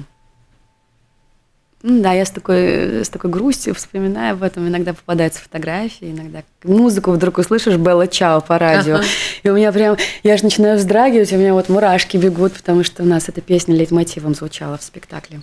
м, 1.84 2.02
Да, 2.02 2.12
я 2.12 2.24
с 2.24 2.30
такой, 2.30 3.04
с 3.04 3.08
такой 3.08 3.30
грустью 3.30 3.74
вспоминаю 3.74 4.34
об 4.34 4.42
этом. 4.42 4.66
Иногда 4.68 4.92
попадаются 4.92 5.40
фотографии, 5.40 6.10
иногда 6.10 6.42
музыку 6.64 7.10
вдруг 7.12 7.38
услышишь 7.38 7.76
Белла 7.76 8.06
Чао 8.06 8.40
по 8.40 8.58
радио. 8.58 8.96
Ага. 8.96 9.04
И 9.42 9.48
у 9.50 9.54
меня 9.56 9.72
прям, 9.72 9.96
я 10.22 10.36
же 10.36 10.44
начинаю 10.44 10.78
вздрагивать, 10.78 11.32
у 11.32 11.36
меня 11.36 11.54
вот 11.54 11.68
мурашки 11.68 12.16
бегут, 12.16 12.52
потому 12.52 12.84
что 12.84 13.02
у 13.02 13.06
нас 13.06 13.28
эта 13.28 13.40
песня 13.40 13.74
лейтмотивом 13.74 14.34
звучала 14.34 14.78
в 14.78 14.82
спектакле. 14.82 15.40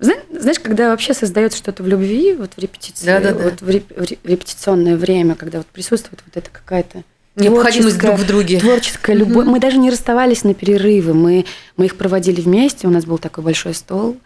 Знаешь, 0.00 0.58
когда 0.60 0.90
вообще 0.90 1.14
создается 1.14 1.58
что-то 1.58 1.84
в 1.84 1.86
любви, 1.86 2.34
вот 2.34 2.54
в 2.56 2.58
репетиции, 2.58 3.06
вот 3.44 3.60
в, 3.62 3.68
реп- 3.68 3.94
в 3.94 4.02
ре- 4.10 4.18
репетиционное 4.24 4.96
время, 4.96 5.36
когда 5.36 5.58
вот 5.58 5.66
присутствует 5.68 6.20
вот 6.26 6.36
это 6.36 6.50
какая-то 6.50 7.04
Необходимость 7.34 7.98
друг 7.98 8.16
в 8.16 8.26
друге. 8.26 8.60
Творческая 8.60 9.16
любовь. 9.16 9.46
Мы 9.46 9.58
даже 9.58 9.78
не 9.78 9.90
расставались 9.90 10.44
на 10.44 10.54
перерывы. 10.54 11.14
Мы, 11.14 11.44
мы 11.76 11.86
их 11.86 11.96
проводили 11.96 12.40
вместе. 12.40 12.86
У 12.86 12.90
нас 12.90 13.04
был 13.04 13.18
такой 13.18 13.44
большой 13.44 13.74
стол. 13.74 14.16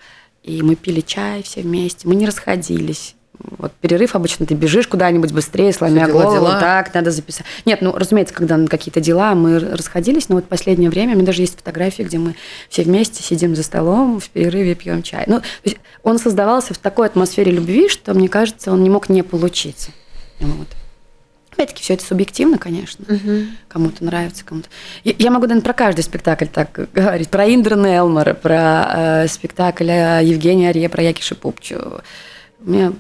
И 0.43 0.63
мы 0.63 0.77
пили 0.77 1.01
чай 1.01 1.43
все 1.43 1.63
вместе. 1.63 2.09
Мы 2.09 2.15
не 2.15 2.27
расходились. 2.27 3.15
Вот 3.39 3.73
перерыв 3.73 4.15
обычно 4.15 4.47
ты 4.47 4.55
бежишь 4.55 4.89
куда-нибудь 4.89 5.33
быстрее, 5.33 5.73
сломя 5.73 6.07
дела, 6.07 6.23
голову. 6.23 6.37
дела. 6.37 6.61
Так, 6.61 6.95
надо 6.95 7.11
записать. 7.11 7.45
Нет, 7.65 7.83
ну, 7.83 7.93
разумеется, 7.93 8.35
когда 8.35 8.57
на 8.57 8.67
какие-то 8.67 9.01
дела 9.01 9.35
мы 9.35 9.59
расходились, 9.59 10.29
но 10.29 10.37
вот 10.37 10.47
последнее 10.47 10.89
время, 10.89 11.13
у 11.13 11.17
меня 11.17 11.27
даже 11.27 11.43
есть 11.43 11.57
фотографии, 11.57 12.03
где 12.03 12.19
мы 12.19 12.35
все 12.69 12.83
вместе 12.83 13.23
сидим 13.23 13.55
за 13.55 13.63
столом, 13.63 14.21
в 14.21 14.31
перерыве 14.31 14.75
пьем 14.75 15.03
чай. 15.03 15.25
Ну, 15.27 15.43
он 16.03 16.19
создавался 16.19 16.73
в 16.73 16.79
такой 16.79 17.07
атмосфере 17.07 17.53
любви, 17.53 17.89
что, 17.89 18.15
мне 18.15 18.29
кажется, 18.29 18.73
он 18.73 18.83
не 18.83 18.91
мог 18.91 19.09
не 19.09 19.23
получиться. 19.23 19.91
Вот. 20.41 20.69
Опять-таки, 21.57 21.83
все 21.83 21.95
это 21.95 22.05
субъективно, 22.05 22.59
конечно. 22.59 23.03
Мгм. 23.09 23.57
Кому-то 23.69 24.05
нравится, 24.05 24.45
кому-то. 24.45 24.69
Я, 25.05 25.15
я 25.19 25.31
могу, 25.31 25.47
наверное, 25.47 25.63
про 25.65 25.73
каждый 25.73 26.03
спектакль 26.03 26.45
так 26.47 26.91
говорить. 26.93 27.31
Про 27.31 27.47
Индрана 27.53 27.87
Элмара, 27.97 28.35
про 28.35 29.23
э, 29.25 29.29
спектакль 29.29 29.89
э, 29.91 30.21
Евгения 30.23 30.69
Арье, 30.69 30.91
про 30.91 31.03
Якиша 31.03 31.35
Пупчу. 31.35 32.03
У 32.61 32.71
меня 32.71 32.93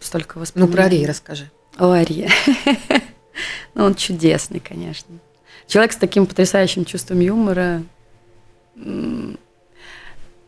столько 0.00 0.34
Ну, 0.36 0.40
воспоминаний. 0.40 0.72
про 0.74 0.88
Ри 0.88 1.06
расскажи. 1.06 1.50
О, 1.78 1.92
Арье. 1.92 2.28
ну, 3.74 3.84
он 3.84 3.94
чудесный, 3.94 4.58
конечно. 4.58 5.14
Человек 5.68 5.92
с 5.92 5.96
таким 5.96 6.26
потрясающим 6.26 6.84
чувством 6.84 7.20
юмора, 7.20 7.82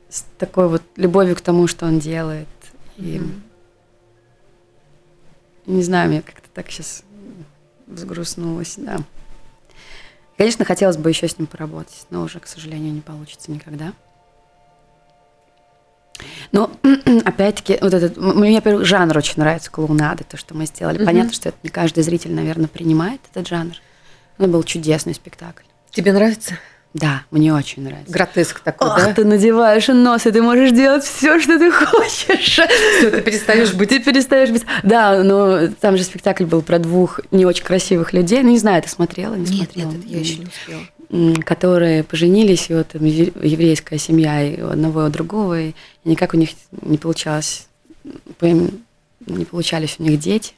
с 0.09 0.25
такой 0.39 0.69
вот 0.69 0.83
любовью 0.97 1.37
к 1.37 1.41
тому, 1.41 1.69
что 1.69 1.87
он 1.87 2.01
делает. 2.01 2.49
И 2.97 3.19
Мгм. 3.21 3.43
не 5.67 5.83
знаю, 5.85 6.09
мне 6.09 6.23
как-то 6.23 6.49
так 6.53 6.71
сейчас 6.71 7.05
взгрустнулось, 7.89 8.75
да. 8.77 8.99
Конечно, 10.37 10.65
хотелось 10.65 10.97
бы 10.97 11.11
еще 11.11 11.27
с 11.27 11.39
ним 11.39 11.47
поработать, 11.47 12.07
но 12.11 12.23
уже, 12.23 12.39
к 12.39 12.47
сожалению, 12.47 12.93
не 12.93 13.01
получится 13.01 13.51
никогда. 13.51 13.93
Но 16.53 16.71
опять-таки, 17.25 17.79
вот 17.81 17.93
этот, 17.95 18.17
мне, 18.17 18.57
во-первых, 18.57 18.87
жанр 18.87 19.17
очень 19.17 19.35
нравится, 19.37 19.71
клоунада, 19.71 20.25
то, 20.25 20.37
что 20.37 20.55
мы 20.55 20.67
сделали. 20.67 20.99
Мгм. 20.99 21.07
Понятно, 21.07 21.33
что 21.33 21.49
это 21.49 21.59
не 21.63 21.71
каждый 21.71 22.03
зритель, 22.03 22.33
наверное, 22.33 22.69
принимает 22.69 23.21
этот 23.31 23.49
жанр. 23.49 23.75
Но 24.39 24.47
был 24.47 24.63
чудесный 24.63 25.15
спектакль. 25.15 25.65
Тебе 25.91 26.13
нравится? 26.13 26.55
Да, 26.95 27.23
мне 27.31 27.53
очень 27.55 27.83
нравится. 27.85 28.11
Гротеск 28.13 28.61
такой, 28.61 28.89
Ах, 28.91 29.05
да? 29.05 29.13
ты 29.15 29.25
надеваешь 29.25 29.89
нос, 29.89 30.27
и 30.27 30.31
ты 30.33 30.41
можешь 30.43 30.73
делать 30.73 31.05
все, 31.05 31.39
что 31.39 31.59
ты 31.59 31.71
хочешь. 31.87 32.61
Всё, 33.01 33.11
ты 33.11 33.21
перестаешь 33.21 33.73
быть... 33.75 33.91
Ты 33.91 34.01
перестаешь 34.01 34.51
быть... 34.51 34.65
Да, 34.83 35.23
но 35.23 35.69
там 35.81 35.97
же 35.97 36.03
спектакль 36.03 36.45
был 36.45 36.63
про 36.63 36.79
двух 36.79 37.21
не 37.31 37.45
очень 37.45 37.65
красивых 37.65 38.13
людей. 38.15 38.43
Ну, 38.43 38.51
не 38.51 38.59
знаю, 38.59 38.83
ты 38.83 38.89
смотрела, 38.89 39.35
не 39.35 39.43
Нет, 39.59 39.71
смотрела? 39.73 39.91
нет, 39.93 40.05
я 40.07 40.19
еще 40.19 40.37
не 40.39 40.47
успела. 40.47 41.43
Которые 41.45 42.05
поженились, 42.05 42.69
и 42.71 42.75
вот 42.75 42.89
там 42.89 43.05
еврейская 43.05 43.99
семья 43.99 44.43
и 44.43 44.61
у 44.61 44.69
одного, 44.69 45.05
и 45.05 45.09
у 45.09 45.11
другого, 45.11 45.61
и 45.61 45.75
никак 46.05 46.35
у 46.35 46.37
них 46.37 46.51
не 46.83 46.99
получалось, 46.99 47.67
не 49.27 49.45
получались 49.45 49.97
у 49.99 50.03
них 50.03 50.19
дети. 50.19 50.53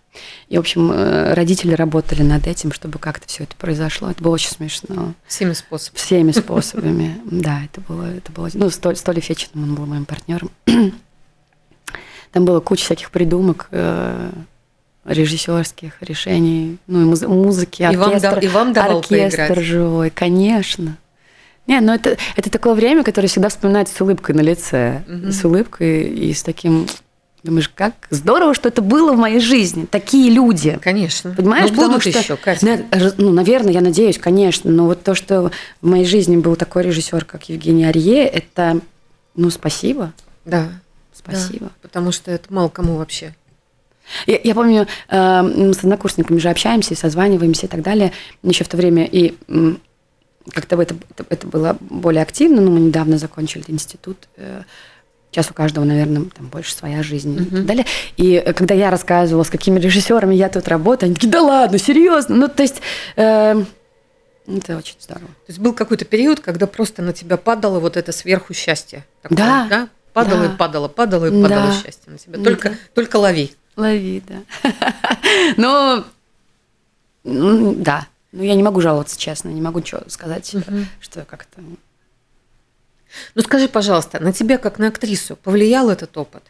И, 0.49 0.57
в 0.57 0.61
общем, 0.61 0.91
э, 0.93 1.35
родители 1.35 1.73
работали 1.75 2.23
над 2.23 2.47
этим, 2.47 2.73
чтобы 2.73 2.99
как-то 2.99 3.27
все 3.29 3.45
это 3.45 3.55
произошло. 3.57 4.11
Это 4.11 4.23
было 4.23 4.33
очень 4.35 4.51
смешно. 4.51 5.15
Всеми 5.27 5.53
способами. 5.53 5.99
Всеми 5.99 6.31
способами. 6.39 7.21
Да, 7.25 7.63
это 7.65 7.81
было, 7.81 8.05
это 8.05 8.31
было. 8.33 8.49
Ну, 8.55 8.69
с 8.71 8.79
Толь- 8.79 8.97
с 8.97 9.03
Толей 9.03 9.21
Фечиным 9.23 9.65
он 9.71 9.75
был 9.77 9.87
моим 9.87 10.05
партнером. 10.05 10.51
Там 12.33 12.45
было 12.45 12.61
куча 12.61 12.85
всяких 12.85 13.11
придумок, 13.11 13.69
э, 13.73 14.31
режиссерских 15.05 15.95
решений, 16.03 16.79
ну 16.87 17.01
и 17.03 17.05
муз- 17.05 17.27
музыки, 17.27 17.83
И 17.83 17.97
вам, 17.97 18.09
оркестр, 18.11 18.35
да- 18.35 18.41
и 18.41 18.49
вам 18.49 18.69
оркестр 18.77 19.47
поиграть? 19.49 19.65
живой, 19.65 20.11
конечно. 20.11 20.97
Не, 21.67 21.81
ну 21.81 21.93
это, 21.93 22.17
это 22.37 22.51
такое 22.51 22.75
время, 22.75 23.03
которое 23.03 23.27
всегда 23.29 23.49
вспоминается 23.49 23.95
с 23.97 24.01
улыбкой 24.01 24.35
на 24.35 24.41
лице, 24.43 25.03
Мгм. 25.09 25.33
с 25.33 25.45
улыбкой 25.45 26.03
и 26.09 26.33
с 26.35 26.43
таким, 26.43 26.87
думаешь, 27.43 27.69
как 27.69 27.95
здорово, 28.11 28.55
что 28.55 28.69
это 28.69 28.83
было 28.83 29.13
в 29.13 29.19
моей 29.19 29.41
жизни, 29.41 29.87
такие 29.87 30.31
люди. 30.31 30.79
Конечно. 30.83 31.35
Понимаешь, 31.35 31.71
ну, 31.71 31.77
потому 31.77 31.89
будут 31.95 32.03
что, 32.03 32.19
еще, 32.19 32.37
Катя. 32.37 32.85
ну, 33.19 33.31
наверное, 33.31 33.73
я 33.73 33.81
надеюсь, 33.81 34.19
конечно, 34.19 34.71
но 34.71 34.87
вот 34.87 35.03
то, 35.03 35.15
что 35.15 35.51
в 35.81 35.87
моей 35.87 36.05
жизни 36.05 36.37
был 36.37 36.57
такой 36.57 36.83
режиссер, 36.83 37.25
как 37.25 37.49
Евгений 37.49 37.85
Арье, 37.85 38.27
это, 38.27 38.81
ну, 39.35 39.51
спасибо, 39.51 40.13
Да, 40.45 40.69
спасибо. 41.13 41.67
да, 41.67 41.73
потому 41.83 42.13
что 42.13 42.31
это 42.31 42.53
мало 42.53 42.69
кому 42.69 42.97
вообще. 42.97 43.35
Я, 44.27 44.41
я 44.43 44.55
помню, 44.55 44.87
э, 45.09 45.43
мы 45.43 45.73
с 45.73 45.79
однокурсниками 45.79 46.39
же 46.39 46.49
общаемся, 46.51 46.95
и 46.95 46.97
созваниваемся 46.97 47.67
и 47.67 47.69
так 47.69 47.83
далее, 47.83 48.13
еще 48.43 48.65
в 48.65 48.69
то 48.69 48.77
время, 48.77 49.05
и 49.05 49.35
как-то 50.53 50.81
это, 50.81 50.97
это, 51.11 51.25
это 51.29 51.47
было 51.47 51.77
более 51.81 52.23
активно, 52.23 52.61
но 52.61 52.71
мы 52.71 52.81
недавно 52.81 53.19
закончили 53.19 53.65
институт, 53.69 54.29
э, 54.37 54.63
Сейчас 55.31 55.51
у 55.51 55.55
каждого, 55.55 55.85
наверное, 55.85 56.25
там 56.37 56.49
больше 56.49 56.75
своя 56.75 57.03
жизнь 57.05 57.37
и 57.37 57.41
Мгм. 57.41 57.51
так 57.51 57.67
далее. 57.67 57.87
И 58.17 58.33
э, 58.35 58.53
когда 58.53 58.75
я 58.75 58.91
рассказывала, 58.91 59.45
с 59.45 59.51
какими 59.51 59.79
режиссерами 59.79 60.35
я 60.35 60.49
тут 60.49 60.67
работаю, 60.67 61.07
они 61.07 61.15
такие, 61.15 61.29
да 61.31 61.41
ладно, 61.43 61.79
серьезно. 61.79 62.35
Ну, 62.35 62.49
то 62.49 62.63
есть, 62.63 62.83
э, 63.15 63.65
это 64.49 64.77
очень 64.77 64.97
здорово. 64.99 65.27
То 65.29 65.49
есть 65.49 65.61
был 65.61 65.73
какой-то 65.73 66.05
период, 66.05 66.41
когда 66.41 66.67
просто 66.67 67.03
на 67.03 67.13
тебя 67.13 67.37
падало 67.37 67.79
вот 67.79 67.97
это 67.97 68.11
сверху 68.11 68.55
счастье. 68.55 69.07
такое, 69.23 69.39
Да, 69.39 69.67
да? 69.71 69.89
Падало 70.13 70.49
да. 70.49 70.53
и 70.53 70.57
падало, 70.57 70.89
падало 70.89 71.27
и 71.27 71.43
падало 71.43 71.67
Да. 71.69 71.73
счастье 71.75 72.11
на 72.11 72.19
тебя. 72.19 72.43
Только, 72.43 72.71
Да. 72.71 72.77
только 72.95 73.17
лови. 73.17 73.53
Лови, 73.77 74.23
да. 74.27 74.43
Но, 75.57 76.05
ну, 77.23 77.75
да. 77.77 78.09
Ну, 78.33 78.43
я 78.43 78.57
не 78.57 78.63
могу 78.65 78.81
жаловаться, 78.81 79.17
честно, 79.19 79.49
не 79.51 79.61
могу 79.61 79.79
ничего 79.79 80.01
сказать, 80.09 80.53
Мгм. 80.55 80.87
что 81.01 81.25
как-то... 81.25 81.61
Ну 83.35 83.43
скажи, 83.43 83.69
пожалуйста, 83.69 84.21
на 84.21 84.33
тебя 84.33 84.59
как 84.59 84.79
на 84.79 84.89
актрису 84.89 85.37
повлиял 85.37 85.91
этот 85.91 86.17
опыт? 86.17 86.43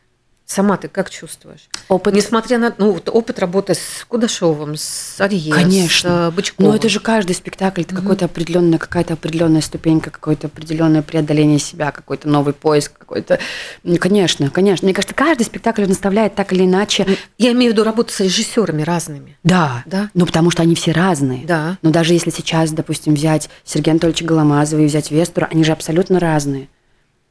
Сама 0.51 0.77
ты 0.77 0.89
как 0.89 1.11
чувствуешь? 1.11 1.69
Опыт... 1.89 2.13
Несмотря 2.13 2.59
на 2.59 2.75
ну, 2.77 2.91
вот 2.91 3.09
опыт 3.09 3.39
работы 3.39 3.75
с 3.75 4.05
Кудашовым, 4.09 4.75
с 4.75 5.21
Арье, 5.21 5.55
Конечно. 5.55 6.11
с 6.11 6.29
э, 6.29 6.31
Бычковым. 6.33 6.73
Ну, 6.73 6.77
это 6.77 6.89
же 6.89 6.99
каждый 6.99 7.37
спектакль, 7.37 7.83
это 7.83 7.95
Мгм. 7.95 8.03
какой-то 8.03 8.25
определенная, 8.25 8.81
какая-то 8.81 9.13
определенная 9.15 9.61
ступенька, 9.61 10.11
какое-то 10.11 10.49
определенное 10.49 11.03
преодоление 11.03 11.61
себя, 11.61 11.93
какой-то 11.93 12.29
новый 12.29 12.53
поиск, 12.53 12.99
какой-то... 12.99 13.39
Ну, 13.85 13.97
конечно, 13.99 14.51
конечно. 14.51 14.87
Мне 14.87 14.93
кажется, 14.93 15.15
каждый 15.15 15.45
спектакль 15.45 15.87
наставляет 15.87 16.35
так 16.35 16.53
или 16.53 16.65
иначе. 16.65 17.07
Я 17.39 17.53
имею 17.53 17.71
в 17.71 17.75
виду 17.75 17.85
работу 17.85 18.13
с 18.13 18.19
режиссерами 18.19 18.83
разными. 18.83 19.39
Да, 19.45 19.85
Да? 19.87 20.11
ну, 20.15 20.27
потому 20.27 20.51
что 20.51 20.63
они 20.63 20.75
все 20.75 20.91
разные. 20.91 21.47
Да. 21.47 21.79
Но 21.83 21.91
даже 21.91 22.13
если 22.13 22.31
сейчас, 22.31 22.73
допустим, 22.73 23.15
взять 23.15 23.49
Сергея 23.63 23.93
Анатольевича 23.93 24.25
Голомазова 24.25 24.81
и 24.81 24.87
взять 24.87 25.13
Вестура, 25.13 25.47
они 25.49 25.63
же 25.63 25.71
абсолютно 25.71 26.19
разные. 26.19 26.67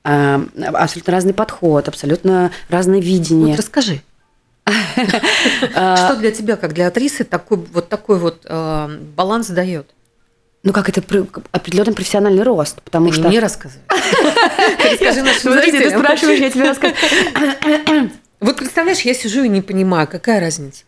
А, 0.03 0.41
абсолютно 0.73 1.11
разный 1.13 1.33
подход, 1.33 1.87
абсолютно 1.87 2.51
разное 2.69 2.99
видение. 3.01 3.49
Вот 3.49 3.59
расскажи, 3.59 4.01
А, 5.75 5.95
что 5.97 6.15
для 6.17 6.31
тебя, 6.31 6.55
как 6.55 6.73
для 6.73 6.87
актрисы, 6.87 7.23
такой 7.23 7.57
вот 7.57 7.89
такой 7.89 8.19
вот 8.19 8.45
э, 8.45 8.99
баланс 9.15 9.47
дает? 9.47 9.89
Ну, 10.63 10.73
как 10.73 10.89
это 10.89 11.01
пр- 11.01 11.27
определенный 11.51 11.93
профессиональный 11.93 12.43
рост, 12.43 12.81
потому 12.81 13.05
Ты 13.07 13.11
не 13.11 13.19
что... 13.19 13.29
мне 13.29 13.39
рассказывай. 13.39 13.81
Расскажи 14.91 15.21
нашим 15.21 15.51
Подожди, 15.53 15.71
ты 15.71 15.77
зрителям. 15.77 16.01
спрашиваешь, 16.01 16.39
я 16.39 16.49
тебе 16.49 16.63
рассказываю. 16.65 18.11
Вот 18.41 18.55
представляешь, 18.55 19.01
я 19.01 19.13
сижу 19.13 19.43
и 19.43 19.49
не 19.49 19.61
понимаю, 19.61 20.07
какая 20.07 20.39
разница. 20.39 20.83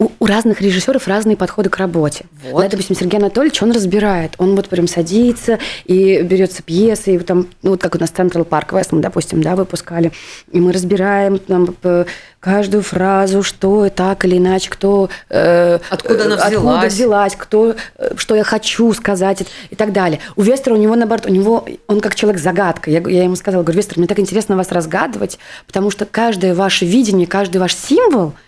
У, 0.00 0.08
у 0.18 0.26
разных 0.26 0.60
режиссеров 0.60 1.06
разные 1.06 1.36
подходы 1.36 1.70
к 1.70 1.76
работе. 1.76 2.24
Вот. 2.50 2.62
Да, 2.62 2.68
допустим, 2.68 2.96
Сергей 2.96 3.18
Анатольевич, 3.20 3.62
он 3.62 3.70
разбирает. 3.70 4.32
Он 4.38 4.56
вот 4.56 4.68
прям 4.68 4.88
садится 4.88 5.60
и 5.84 6.20
берется 6.22 6.64
пьесы, 6.64 7.14
и 7.14 7.18
вот 7.18 7.26
там, 7.28 7.46
ну, 7.62 7.70
вот 7.70 7.80
как 7.80 7.94
у 7.94 7.98
нас 7.98 8.10
Central 8.10 8.44
Park 8.44 8.70
West, 8.70 8.88
мы, 8.90 9.00
допустим, 9.00 9.40
да, 9.40 9.54
выпускали, 9.54 10.10
и 10.50 10.58
мы 10.60 10.72
разбираем 10.72 11.38
там, 11.38 11.66
п- 11.68 12.06
каждую 12.40 12.82
фразу, 12.82 13.44
что 13.44 13.88
так 13.88 14.24
или 14.24 14.38
иначе, 14.38 14.68
кто... 14.68 15.10
э, 15.30 15.78
Откуда 15.90 16.24
она 16.24 16.34
э, 16.34 16.38
Откуда 16.38 16.58
взялась. 16.58 16.92
взялась, 16.92 17.36
кто, 17.36 17.76
э, 17.98 18.14
что 18.16 18.34
я 18.34 18.42
хочу 18.42 18.92
сказать 18.94 19.44
и 19.70 19.76
так 19.76 19.92
далее. 19.92 20.18
У 20.34 20.42
Вестера 20.42 20.74
у 20.74 20.78
него, 20.78 20.96
наоборот, 20.96 21.26
у 21.26 21.30
него, 21.30 21.64
он 21.86 22.00
как 22.00 22.16
человек-загадка. 22.16 22.90
Я, 22.90 22.98
я 23.08 23.22
ему 23.22 23.36
сказала, 23.36 23.62
говорю, 23.62 23.78
Вестер, 23.78 23.98
мне 23.98 24.08
так 24.08 24.18
интересно 24.18 24.56
вас 24.56 24.72
разгадывать, 24.72 25.38
потому 25.68 25.92
что 25.92 26.04
каждое 26.04 26.52
ваше 26.52 26.84
видение, 26.84 27.28
каждый 27.28 27.58
ваш 27.58 27.76
символ– 27.76 28.32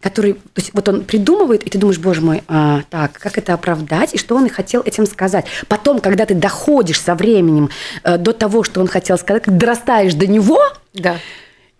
который, 0.00 0.34
то 0.34 0.40
есть 0.56 0.70
вот 0.72 0.88
он 0.88 1.04
придумывает, 1.04 1.62
и 1.64 1.70
ты 1.70 1.78
думаешь, 1.78 1.98
боже 1.98 2.20
мой, 2.20 2.42
а, 2.48 2.82
так, 2.90 3.12
как 3.14 3.38
это 3.38 3.54
оправдать, 3.54 4.14
и 4.14 4.18
что 4.18 4.36
он 4.36 4.46
и 4.46 4.48
хотел 4.48 4.82
этим 4.84 5.06
сказать. 5.06 5.46
Потом, 5.68 6.00
когда 6.00 6.26
ты 6.26 6.34
доходишь 6.34 7.00
со 7.00 7.14
временем 7.14 7.70
э, 8.04 8.16
до 8.18 8.32
того, 8.32 8.62
что 8.62 8.80
он 8.80 8.86
хотел 8.88 9.18
сказать, 9.18 9.42
как 9.44 9.56
дорастаешь 9.56 10.14
до 10.14 10.26
него, 10.26 10.60
Да. 10.94 11.16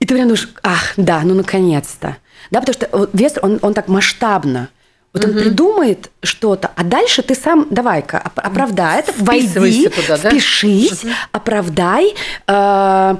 и 0.01 0.07
ты 0.07 0.15
прям 0.15 0.27
думаешь, 0.29 0.49
ах, 0.63 0.95
да, 0.97 1.21
ну 1.25 1.35
наконец-то. 1.35 2.17
Да, 2.51 2.61
потому 2.61 2.75
что 2.75 3.09
Вестер, 3.13 3.45
он, 3.45 3.59
он 3.63 3.75
так 3.75 3.89
масштабно. 3.89 4.69
Вот 5.13 5.25
он 5.25 5.33
придумает 5.33 6.11
что-то, 6.23 6.71
а 6.77 6.85
дальше 6.85 7.23
ты 7.23 7.35
сам 7.35 7.67
давай-ка 7.71 8.23
оп- 8.25 8.39
оправдай 8.45 8.99
это, 9.01 9.13
войди, 9.19 9.89
туда, 9.89 10.19
да? 10.19 10.31
впишись, 10.31 11.05
оправдай. 11.33 12.15
э, 12.47 13.17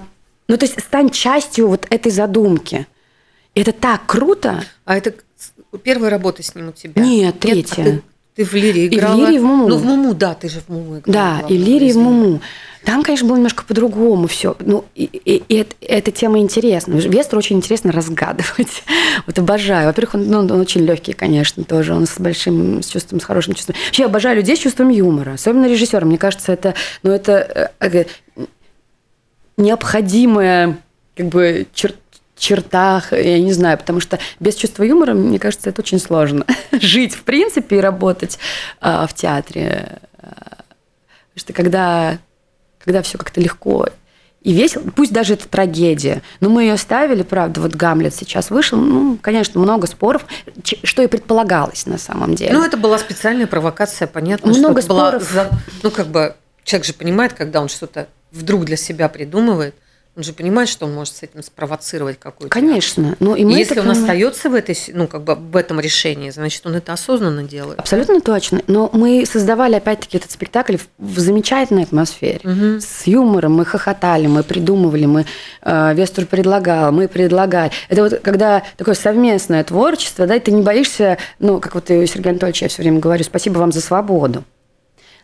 ну, 0.49 0.57
то 0.57 0.65
есть 0.67 0.79
стань 0.81 1.11
частью 1.11 1.69
вот 1.69 1.87
этой 1.91 2.13
задумки. 2.13 2.87
Это 3.57 3.73
так 3.73 4.07
круто. 4.07 4.63
А 4.85 4.97
это 4.97 5.15
первая 5.83 6.11
работа 6.11 6.43
с 6.43 6.55
ним 6.55 6.69
у 6.69 6.73
тебя? 6.73 7.03
Нет, 7.03 7.35
а 7.37 7.39
третья. 7.39 7.85
ты, 7.85 8.03
ты 8.37 8.45
в 8.45 8.53
Лире 8.53 8.87
И 8.87 8.89
в 8.91 8.93
играла? 8.95 9.17
«Лире», 9.17 9.37
и 9.37 9.39
в 9.39 9.45
«Муму». 9.45 9.69
Ну, 9.69 9.77
в 9.79 9.85
Муму, 9.85 10.15
да, 10.15 10.35
ты 10.35 10.49
же 10.49 10.61
в 10.61 10.69
Муму 10.69 10.99
играла. 10.99 11.13
Да, 11.13 11.37
и 11.39 11.41
главную 11.57 11.61
Лири, 11.67 11.89
и 11.89 11.93
в. 11.93 11.97
Муму. 11.97 12.41
Там, 12.85 13.03
конечно, 13.03 13.27
было 13.27 13.37
немножко 13.37 13.65
по-другому 13.65 14.29
все. 14.29 14.55
Ну, 14.61 14.85
и, 14.95 15.05
и- 15.05 15.43
и 15.49 15.55
это- 15.57 15.75
эта 15.81 16.11
тема 16.13 16.39
интересна. 16.39 16.93
Вестер 16.95 17.39
очень 17.39 17.57
интересно 17.57 17.91
разгадывать. 17.93 18.85
Вот 19.27 19.39
обожаю. 19.39 19.87
Во-первых, 19.89 20.15
он, 20.17 20.29
ну, 20.29 20.39
он 20.41 20.53
очень 20.61 20.83
легкий, 20.85 21.13
конечно, 21.15 21.65
тоже. 21.65 21.95
Он 21.95 22.07
с 22.07 22.21
большим 22.21 22.83
с 22.83 22.87
чувством, 22.89 23.19
с 23.21 23.25
хорошим 23.25 23.55
чувством. 23.55 23.75
Вообще, 23.87 24.03
я 24.03 24.07
обожаю 24.07 24.37
людей 24.37 24.55
с 24.57 24.61
чувством 24.61 24.91
юмора. 24.91 25.33
Особенно 25.33 25.67
режиссера. 25.67 26.05
Мне 26.07 26.19
кажется, 26.19 26.53
это, 26.53 26.75
ну, 27.03 27.11
это 27.11 27.73
э, 27.81 27.89
э, 27.89 28.05
необходимая 29.57 30.79
как 31.17 31.27
бы 31.29 31.67
чер- 31.75 31.95
чертах, 32.37 33.13
я 33.13 33.39
не 33.41 33.53
знаю, 33.53 33.79
потому 33.79 34.01
что 34.01 34.19
без 34.41 34.55
чувства 34.55 34.83
юмора, 34.83 35.15
мне 35.15 35.39
кажется, 35.39 35.71
это 35.71 35.83
очень 35.83 35.99
сложно. 35.99 36.47
Жить, 36.73 37.15
в 37.15 37.23
принципе, 37.23 37.77
и 37.77 37.81
работать 37.81 38.39
а, 38.81 39.07
в 39.07 39.15
театре. 39.15 40.01
Потому 41.37 41.37
что 41.37 41.53
когда, 41.53 42.19
когда 42.79 43.03
все 43.03 43.19
как-то 43.19 43.41
легко 43.41 43.89
и 44.43 44.53
весело, 44.53 44.85
пусть 44.95 45.13
даже 45.13 45.35
это 45.35 45.49
трагедия, 45.49 46.23
но 46.41 46.49
мы 46.49 46.63
ее 46.63 46.77
ставили, 46.77 47.23
правда, 47.23 47.61
вот 47.61 47.75
Гамлет 47.75 48.15
сейчас 48.15 48.51
вышел, 48.51 48.79
ну, 48.79 49.19
конечно, 49.21 49.61
много 49.61 49.87
споров, 49.87 50.25
что 50.63 51.03
и 51.03 51.09
предполагалось 51.09 51.85
на 51.87 51.99
самом 51.99 52.37
деле. 52.37 52.53
Ну, 52.53 52.65
это 52.65 52.77
была 52.77 52.99
специальная 52.99 53.47
провокация, 53.49 54.07
понятно, 54.07 54.53
много 54.53 54.81
что 54.81 54.95
это 54.95 55.21
споров. 55.21 55.33
была, 55.33 55.51
ну, 55.83 55.91
как 55.91 56.07
бы, 56.07 56.37
человек 56.65 56.87
же 56.87 56.93
понимает, 56.93 57.33
когда 57.33 57.61
он 57.61 57.69
что-то 57.69 58.09
вдруг 58.31 58.65
для 58.65 58.77
себя 58.77 59.09
придумывает, 59.09 59.75
он 60.17 60.23
же 60.23 60.33
понимает, 60.33 60.69
что 60.71 60.87
он 60.87 60.95
может 60.95 61.15
с 61.15 61.23
этим 61.23 61.43
спровоцировать 61.43 62.19
какую-то. 62.19 62.53
Конечно. 62.53 63.17
Ну, 63.21 63.35
и 63.35 63.45
мы 63.45 63.59
Если 63.59 63.79
он 63.79 63.87
понимаем. 63.87 64.03
остается 64.03 64.49
в 64.49 64.55
этой, 64.55 64.79
ну, 64.95 65.07
как 65.07 65.23
бы 65.23 65.35
в 65.35 65.55
этом 65.57 65.79
решении, 65.79 66.31
значит, 66.31 66.65
он 66.65 66.75
это 66.75 66.95
осознанно 66.95 67.43
делает. 67.43 67.79
Абсолютно 67.79 68.21
точно. 68.23 68.63
Но 68.67 68.89
мы 68.95 69.27
создавали, 69.27 69.75
опять-таки, 69.75 70.17
этот 70.17 70.31
спектакль 70.31 70.77
в, 70.99 71.19
замечательной 71.19 71.83
атмосфере. 71.83 72.41
Мгм. 72.45 72.81
С 72.81 73.07
юмором 73.07 73.55
мы 73.57 73.67
хохотали, 73.67 74.27
мы 74.27 74.43
придумывали, 74.43 75.05
мы 75.05 75.27
э, 75.63 75.95
Вестур 75.95 76.25
предлагал, 76.25 76.93
мы 76.93 77.09
предлагали. 77.09 77.71
Это 77.91 78.03
вот 78.03 78.21
когда 78.21 78.63
такое 78.79 78.95
совместное 78.95 79.63
творчество, 79.65 80.27
да, 80.27 80.37
и 80.37 80.41
ты 80.41 80.51
не 80.51 80.63
боишься, 80.63 81.19
ну, 81.39 81.61
как 81.61 81.75
вот 81.75 81.89
Сергей 81.89 82.31
Анатольевич, 82.31 82.63
я 82.63 82.69
все 82.69 82.81
время 82.81 83.01
говорю, 83.01 83.23
спасибо 83.23 83.59
вам 83.59 83.71
за 83.71 83.83
свободу. 83.83 84.45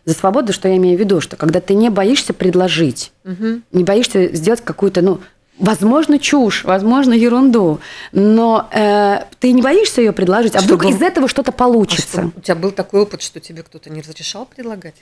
За 0.05 0.13
свободу, 0.13 0.51
что 0.51 0.67
я 0.67 0.75
имею 0.77 0.97
в 0.97 0.99
виду, 0.99 1.21
что 1.21 1.37
когда 1.37 1.61
ты 1.61 1.75
не 1.75 1.89
боишься 1.89 2.33
предложить, 2.33 3.11
Мгм. 3.23 3.63
не 3.71 3.83
боишься 3.83 4.35
сделать 4.35 4.61
какую-то, 4.61 5.01
ну, 5.01 5.21
возможно, 5.59 6.19
чушь, 6.19 6.63
возможно, 6.63 7.13
ерунду, 7.13 7.79
но 8.11 8.67
э, 8.73 9.19
ты 9.39 9.51
не 9.51 9.61
боишься 9.61 10.01
ее 10.01 10.11
предложить, 10.11 10.55
а 10.55 10.59
вдруг 10.61 10.81
Чтобы- 10.83 10.95
из 10.95 11.01
этого 11.01 11.27
что-то 11.27 11.51
А 11.51 11.53
получится. 11.53 12.07
что, 12.29 12.31
у 12.35 12.41
тебя 12.41 12.55
был 12.55 12.71
такой 12.71 13.01
опыт, 13.01 13.21
что 13.21 13.39
тебе 13.39 13.63
кто-то 13.63 13.89
не 13.89 14.01
разрешал 14.01 14.45
предлагать? 14.45 14.95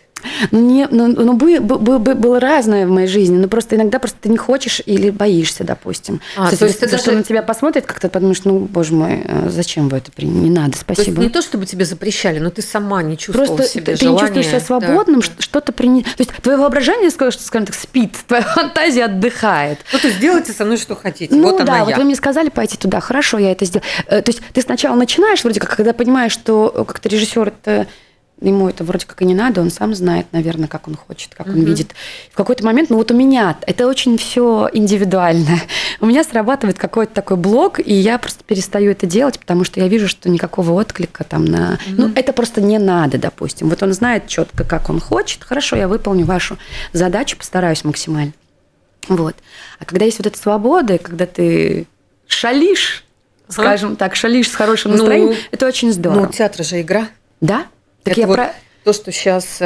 Ну, 0.51 0.60
не, 0.60 0.88
ну, 0.91 1.08
ну, 1.08 1.34
бы- 1.34 1.60
бы- 1.60 1.79
бы- 1.79 1.98
бы- 2.00 2.15
было 2.15 2.39
разное 2.39 2.86
в 2.86 2.89
моей 2.91 3.08
жизни, 3.08 3.38
но 3.38 3.48
просто 3.48 3.75
иногда 3.75 3.98
просто 3.98 4.17
ты 4.22 4.29
не 4.29 4.38
хочешь 4.38 4.81
или 4.86 5.10
боишься, 5.10 5.63
допустим. 5.63 6.22
А, 6.38 6.48
Что 6.50 6.60
то 6.60 6.65
есть 6.65 6.77
тебе- 6.79 6.88
ты 6.89 6.98
что 6.98 7.05
даже- 7.08 7.17
на 7.17 7.24
тебя 7.24 7.41
посмотрят, 7.41 7.86
как-то 7.86 8.10
подумаешь, 8.10 8.43
ну, 8.43 8.60
боже 8.60 8.93
мой, 8.93 9.24
э, 9.25 9.50
зачем 9.50 9.89
вы 9.89 9.98
это 9.98 10.12
приняли? 10.12 10.43
Не 10.43 10.50
надо, 10.51 10.72
То 10.74 10.77
есть 10.77 10.81
спасибо. 10.81 11.22
не 11.24 11.29
то, 11.29 11.41
чтобы 11.41 11.65
тебе 11.65 11.86
запрещали, 11.86 12.39
но 12.39 12.50
ты 12.51 12.62
сама 12.62 13.01
не 13.01 13.17
чувствовала 13.17 13.55
Просто 13.55 13.74
себе 13.74 13.96
ты, 13.96 13.98
ты 13.98 14.05
не 14.05 14.20
чувствуешь 14.20 14.46
себя 14.48 14.60
да. 14.60 14.65
свободным, 14.65 15.22
ш- 15.24 15.31
что-то 15.39 15.72
принять. 15.72 16.05
То 16.05 16.12
есть 16.20 16.31
твое 16.41 16.58
воображение, 16.58 17.10
скажем 17.10 17.65
так, 17.65 17.74
спит, 17.74 18.13
твоя 18.27 18.43
фантазия 18.43 19.05
отдыхает. 19.05 19.79
Ну, 19.91 20.00
то 20.00 20.08
есть 20.08 20.20
делайте 20.41 20.57
со 20.57 20.65
мной 20.65 20.77
что 20.77 20.95
хотите. 20.95 21.33
Ну 21.33 21.43
вот 21.51 21.57
да, 21.65 21.74
она 21.74 21.83
вот 21.86 21.91
я. 21.91 21.98
вы 21.98 22.03
мне 22.03 22.15
сказали 22.15 22.50
пойти 22.50 22.77
туда, 22.77 23.00
хорошо, 23.00 23.38
я 23.38 23.51
это 23.51 23.65
сделаю. 23.65 23.86
Э, 24.07 24.21
То 24.21 24.31
есть 24.31 24.41
ты 24.53 24.62
сначала 24.62 24.95
начинаешь, 24.95 25.43
вроде 25.43 25.60
как, 25.60 25.75
когда 25.75 25.93
понимаешь, 25.93 26.31
что 26.31 26.71
э, 26.75 26.83
как-то 26.86 27.10
режиссер 27.10 27.48
это 27.50 27.88
ему 28.41 28.67
это 28.67 28.83
вроде 28.83 29.05
как 29.05 29.21
и 29.21 29.25
не 29.25 29.36
надо, 29.36 29.62
он 29.62 29.69
сам 29.69 29.93
знает, 29.93 30.25
наверное, 30.31 30.67
как 30.67 30.88
он 30.88 30.95
хочет, 30.95 31.36
как 31.36 31.45
он 31.45 31.57
Мгм. 31.57 31.65
видит. 31.65 31.91
В 32.31 32.36
какой-то 32.36 32.65
момент, 32.65 32.89
ну 32.89 32.98
вот 32.98 33.12
у 33.12 33.15
меня 33.15 33.55
это 33.67 33.86
очень 33.88 34.17
все 34.17 34.67
индивидуально. 34.74 35.60
У 36.00 36.07
меня 36.07 36.24
срабатывает 36.24 36.79
какой-то 36.79 37.13
такой 37.13 37.38
блок, 37.38 37.79
и 37.79 37.93
я 37.93 38.17
просто 38.17 38.43
перестаю 38.43 38.89
это 38.91 39.05
делать, 39.05 39.39
потому 39.39 39.63
что 39.63 39.79
я 39.79 39.88
вижу, 39.88 40.07
что 40.07 40.27
никакого 40.27 40.71
отклика 40.71 41.24
там 41.24 41.45
на... 41.45 41.77
Ну, 41.88 42.12
это 42.15 42.33
просто 42.33 42.62
не 42.62 42.79
надо, 42.79 43.19
допустим. 43.19 43.69
Вот 43.69 43.83
он 43.83 43.93
знает 43.93 44.25
четко, 44.27 44.63
как 44.63 44.89
он 44.89 45.00
хочет. 45.00 45.43
Хорошо, 45.43 45.75
я 45.75 45.88
выполню 45.88 46.25
вашу 46.25 46.57
задачу, 46.93 47.38
постараюсь 47.38 47.83
максимально. 47.83 48.33
Вот. 49.08 49.36
А 49.79 49.86
когда 49.86 50.05
есть 50.05 50.17
вот 50.20 50.27
эта 50.27 50.38
свобода, 50.38 50.98
когда 50.98 51.25
ты 51.25 51.88
шалишь, 52.27 53.03
Ага. 53.48 53.53
скажем 53.53 53.96
так, 53.96 54.15
шалишь 54.15 54.50
с 54.50 54.55
хорошим 54.55 54.91
Ну, 54.91 54.98
настроением, 54.98 55.38
это 55.51 55.67
очень 55.67 55.91
здорово. 55.91 56.25
Ну, 56.27 56.31
театр 56.31 56.63
же 56.63 56.81
игра. 56.81 57.10
да? 57.41 57.67
Так 58.03 58.13
Это 58.13 58.22
я 58.22 58.27
вот 58.27 58.36
про... 58.36 58.53
то, 58.84 58.93
что 58.93 59.12
сейчас 59.12 59.58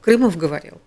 Крымов 0.00 0.36
говорил. 0.36 0.80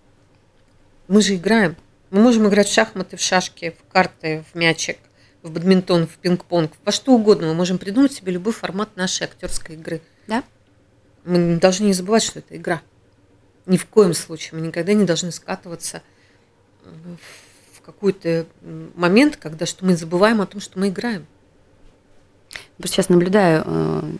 Мы 1.08 1.22
же 1.22 1.36
играем. 1.36 1.76
Мы 2.10 2.20
можем 2.20 2.48
играть 2.48 2.68
в 2.68 2.72
шахматы, 2.72 3.16
в 3.16 3.20
шашки, 3.20 3.74
в 3.78 3.92
карты, 3.92 4.44
в 4.52 4.58
мячик, 4.58 4.98
в 5.42 5.50
бадминтон, 5.50 6.06
в 6.06 6.16
пинг-понг, 6.18 6.72
во 6.84 6.92
что 6.92 7.12
угодно. 7.12 7.48
Мы 7.48 7.54
можем 7.54 7.78
придумать 7.78 8.12
себе 8.12 8.32
любой 8.32 8.52
формат 8.52 8.96
нашей 8.96 9.24
актерской 9.24 9.76
игры. 9.76 10.02
Да? 10.26 10.42
Мы 11.24 11.56
должны 11.56 11.86
не 11.86 11.92
забывать, 11.94 12.22
что 12.22 12.40
это 12.40 12.56
игра. 12.56 12.82
Ни 13.66 13.76
в 13.76 13.86
коем 13.86 14.12
случае. 14.12 14.60
Мы 14.60 14.66
никогда 14.66 14.92
не 14.92 15.04
должны 15.04 15.30
скатываться 15.32 16.02
в 17.74 17.80
какой-то 17.80 18.46
момент, 18.94 19.36
когда 19.36 19.66
что 19.66 19.84
мы 19.84 19.96
забываем 19.96 20.40
о 20.40 20.46
том, 20.46 20.60
что 20.60 20.78
мы 20.78 20.88
играем. 20.88 21.26
Просто 22.78 22.96
сейчас 22.96 23.08
наблюдаю 23.08 23.62
э, 23.64 24.12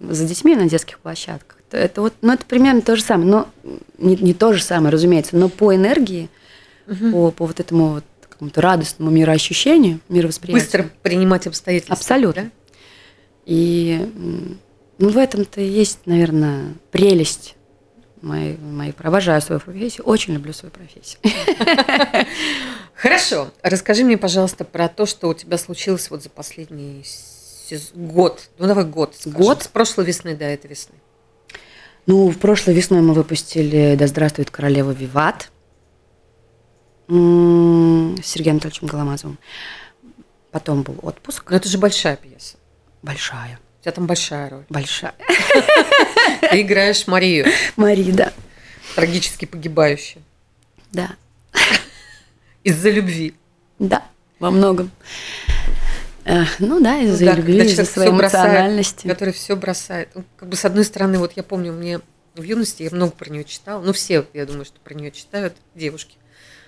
за 0.00 0.26
детьми 0.26 0.54
на 0.54 0.68
детских 0.68 0.98
площадках. 0.98 1.58
Это, 1.70 2.00
вот, 2.00 2.14
ну, 2.22 2.32
это 2.32 2.44
примерно 2.44 2.82
то 2.82 2.96
же 2.96 3.02
самое. 3.02 3.30
Но 3.30 3.48
не, 3.98 4.16
не 4.16 4.34
то 4.34 4.52
же 4.52 4.62
самое, 4.62 4.92
разумеется, 4.92 5.36
но 5.36 5.48
по 5.48 5.74
энергии, 5.74 6.28
по, 7.12 7.30
по 7.30 7.46
вот 7.46 7.60
этому 7.60 7.94
вот 7.94 8.04
какому-то 8.28 8.60
радостному 8.62 9.10
мироощущению, 9.10 10.00
мировосприятию. 10.08 10.64
Быстро 10.64 10.90
принимать 11.02 11.46
обстоятельства. 11.46 11.94
Абсолютно. 11.94 12.44
да? 12.44 12.50
И 13.44 14.10
ну, 14.98 15.08
в 15.08 15.18
этом-то 15.18 15.60
есть, 15.60 16.00
наверное, 16.06 16.74
прелесть 16.90 17.56
моей, 18.22 18.56
моей. 18.56 18.94
Обожаю 18.98 19.40
свою 19.42 19.60
профессию, 19.60 20.04
очень 20.04 20.34
люблю 20.34 20.52
свою 20.52 20.72
профессию. 20.72 21.20
Хорошо. 22.94 23.50
Расскажи 23.62 24.04
мне, 24.04 24.18
пожалуйста, 24.18 24.64
про 24.64 24.88
то, 24.88 25.06
что 25.06 25.28
у 25.28 25.34
тебя 25.34 25.58
случилось 25.58 26.10
вот 26.10 26.22
за 26.22 26.30
последний 26.30 27.04
год. 27.94 28.50
Ну, 28.58 28.66
давай 28.66 28.84
год. 28.84 29.14
скажем. 29.14 29.38
Год? 29.40 29.62
С 29.62 29.68
прошлой 29.68 30.04
весны 30.04 30.36
до 30.36 30.44
этой 30.44 30.68
весны. 30.68 30.94
Ну, 32.06 32.28
в 32.28 32.38
прошлой 32.38 32.74
весной 32.74 33.00
мы 33.02 33.14
выпустили 33.14 33.94
«Да 33.96 34.06
здравствует 34.06 34.50
королева 34.50 34.90
Виват» 34.90 35.50
м, 37.08 38.16
с 38.22 38.26
Сергеем 38.26 38.56
Анатольевичем 38.56 38.86
Голомазовым. 38.86 39.38
Потом 40.50 40.82
был 40.82 40.98
отпуск. 41.02 41.50
Но 41.50 41.56
это 41.56 41.68
же 41.68 41.78
большая 41.78 42.16
пьеса. 42.16 42.56
Большая, 43.02 43.60
У 43.80 43.82
тебя 43.82 43.92
там 43.92 44.06
большая 44.06 44.50
роль. 44.50 44.64
большая. 44.68 45.14
Ты 46.50 46.60
играешь 46.60 47.06
Марию, 47.06 47.46
Мари, 47.76 48.10
да. 48.12 48.32
трагически 48.94 49.46
погибающую. 49.46 50.22
Да, 50.92 51.16
Из-за 52.64 52.90
любви. 52.90 53.34
да, 53.78 54.04
во 54.38 54.50
многом. 54.50 54.90
Ну 56.58 56.80
да, 56.80 56.98
из-за 56.98 57.24
Ну 57.24 57.30
да, 57.30 57.36
любви, 57.36 57.64
из-за 57.64 57.86
своей 57.86 58.10
всё 58.10 58.18
бросает, 58.18 58.48
эмоциональности. 58.48 59.06
Который 59.08 59.32
все 59.32 59.56
бросает. 59.56 60.10
Ну, 60.14 60.24
как 60.36 60.50
бы 60.50 60.56
с 60.56 60.64
одной 60.66 60.84
стороны, 60.84 61.18
вот 61.18 61.32
я 61.36 61.42
помню, 61.42 61.72
мне 61.72 62.00
в 62.34 62.42
юности 62.42 62.82
я 62.82 62.90
много 62.92 63.12
про 63.12 63.30
нее 63.30 63.44
читала. 63.44 63.82
Ну, 63.82 63.92
все, 63.94 64.26
я 64.34 64.44
думаю, 64.44 64.66
что 64.66 64.78
про 64.80 64.92
нее 64.94 65.10
читают 65.10 65.54
девушки. 65.74 66.16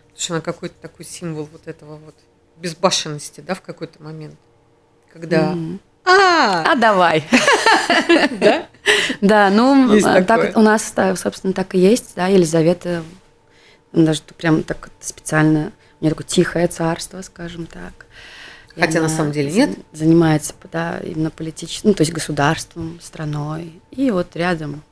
Потому 0.05 0.21
что 0.21 0.35
она 0.35 0.41
какой-то 0.41 0.75
такой 0.81 1.05
символ 1.05 1.47
вот 1.53 1.69
этого 1.69 1.97
вот 1.97 2.15
безбашенности, 2.57 3.41
да, 3.43 3.55
в 3.55 3.61
какой-то 3.61 4.03
момент. 4.03 4.37
Когда... 5.13 5.53
Мгм. 5.53 5.81
А, 6.05 6.73
А 6.73 6.75
давай. 6.75 7.25
да? 8.41 8.67
Да, 9.21 9.51
ну, 9.51 10.01
такое. 10.01 10.23
так 10.25 10.57
у 10.57 10.61
нас, 10.61 10.93
да, 10.95 11.15
собственно, 11.17 11.53
так 11.53 11.75
и 11.75 11.79
есть, 11.79 12.13
да, 12.17 12.27
Елизавета, 12.27 13.05
даже 13.93 14.23
прям 14.37 14.63
так 14.63 14.91
специально, 15.01 15.73
у 16.01 16.05
нее 16.05 16.11
такое 16.11 16.27
тихое 16.27 16.67
царство, 16.67 17.23
скажем 17.23 17.67
так. 17.67 18.07
Хотя 18.79 19.01
на 19.01 19.09
самом 19.09 19.33
деле 19.33 19.53
нет. 19.53 19.79
Занимается, 19.93 20.55
да, 20.73 20.99
именно 21.05 21.31
политическим, 21.31 21.91
ну, 21.91 21.95
то 21.95 22.03
есть 22.03 22.13
государством, 22.13 22.99
страной. 23.03 23.81
И 23.91 24.11
вот 24.11 24.35
рядом 24.35 24.83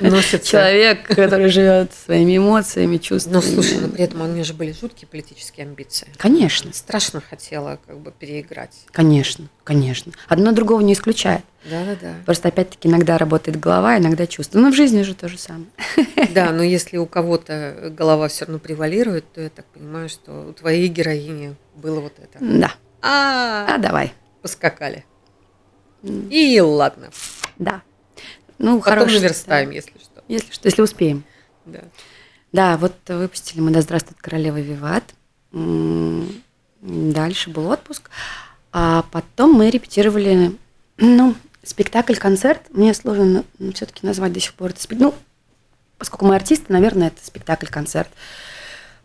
Носится. 0.00 0.46
человек, 0.50 1.06
который 1.06 1.48
живет 1.48 1.92
своими 1.94 2.36
эмоциями, 2.36 2.98
чувствами. 2.98 3.34
Но 3.34 3.40
слушай, 3.40 3.78
но 3.78 3.88
при 3.88 4.02
этом 4.04 4.20
у 4.20 4.26
нее 4.26 4.44
же 4.44 4.52
были 4.54 4.72
жуткие 4.72 5.08
политические 5.08 5.64
амбиции. 5.66 6.08
Конечно, 6.18 6.72
Страшно 6.74 7.20
хотела 7.20 7.78
как 7.86 7.98
бы 7.98 8.10
переиграть. 8.12 8.76
конечно, 8.92 9.48
конечно. 9.64 10.12
Одно 10.28 10.52
другого 10.52 10.80
не 10.80 10.92
исключает. 10.92 11.42
Да-да-да. 11.64 12.14
Просто 12.26 12.48
опять-таки 12.48 12.88
иногда 12.88 13.16
работает 13.18 13.58
голова, 13.58 13.98
иногда 13.98 14.26
чувство. 14.26 14.58
Ну, 14.58 14.70
в 14.70 14.74
жизни 14.74 15.02
же 15.02 15.14
то 15.14 15.28
же 15.28 15.38
самое. 15.38 15.66
Да, 16.34 16.50
но 16.50 16.62
если 16.62 16.96
у 16.98 17.06
кого-то 17.06 17.92
голова 17.96 18.28
все 18.28 18.44
равно 18.44 18.58
превалирует, 18.58 19.30
то 19.32 19.40
я 19.40 19.48
так 19.50 19.64
понимаю, 19.66 20.08
что 20.08 20.48
у 20.50 20.52
твоей 20.52 20.88
героини 20.88 21.56
было 21.74 22.00
вот 22.00 22.12
это. 22.18 22.38
Да. 22.40 22.74
А, 23.02 23.66
А 23.74 23.78
давай. 23.78 24.12
поскакали. 24.42 25.04
И 26.02 26.60
ладно. 26.60 27.10
Да. 27.58 27.82
Ну, 28.58 28.80
Потом 28.80 28.82
хороший, 28.82 29.20
наверстаем, 29.20 29.70
да. 29.70 29.74
если 29.74 29.98
что. 29.98 30.22
Если 30.28 30.52
что, 30.52 30.68
если 30.68 30.82
успеем. 30.82 31.24
Да. 31.64 31.80
Да, 32.52 32.76
вот 32.78 32.94
выпустили 33.08 33.60
мы 33.60 33.70
«Да 33.70 33.80
здравствует 33.82 34.20
королева 34.20 34.58
Виват». 34.58 35.04
Дальше 36.80 37.50
был 37.50 37.68
отпуск. 37.68 38.10
А 38.72 39.04
потом 39.10 39.52
мы 39.52 39.70
репетировали, 39.70 40.56
ну, 40.96 41.34
спектакль-концерт. 41.62 42.62
Мне 42.70 42.94
сложно 42.94 43.44
все-таки 43.74 44.06
назвать 44.06 44.32
до 44.32 44.40
сих 44.40 44.54
пор 44.54 44.70
это 44.70 44.80
спектакль. 44.80 45.04
Ну, 45.04 45.14
поскольку 45.98 46.26
мы 46.26 46.36
артисты, 46.36 46.72
наверное, 46.72 47.08
это 47.08 47.24
спектакль-концерт 47.24 48.10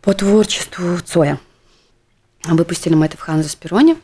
по 0.02 0.14
творчеству 0.14 1.00
Цоя. 1.00 1.40
Выпустили 2.44 2.94
мы 2.94 3.06
это 3.06 3.18
в 3.18 3.22
Ханзе 3.22 3.50
Спироне. 3.50 3.98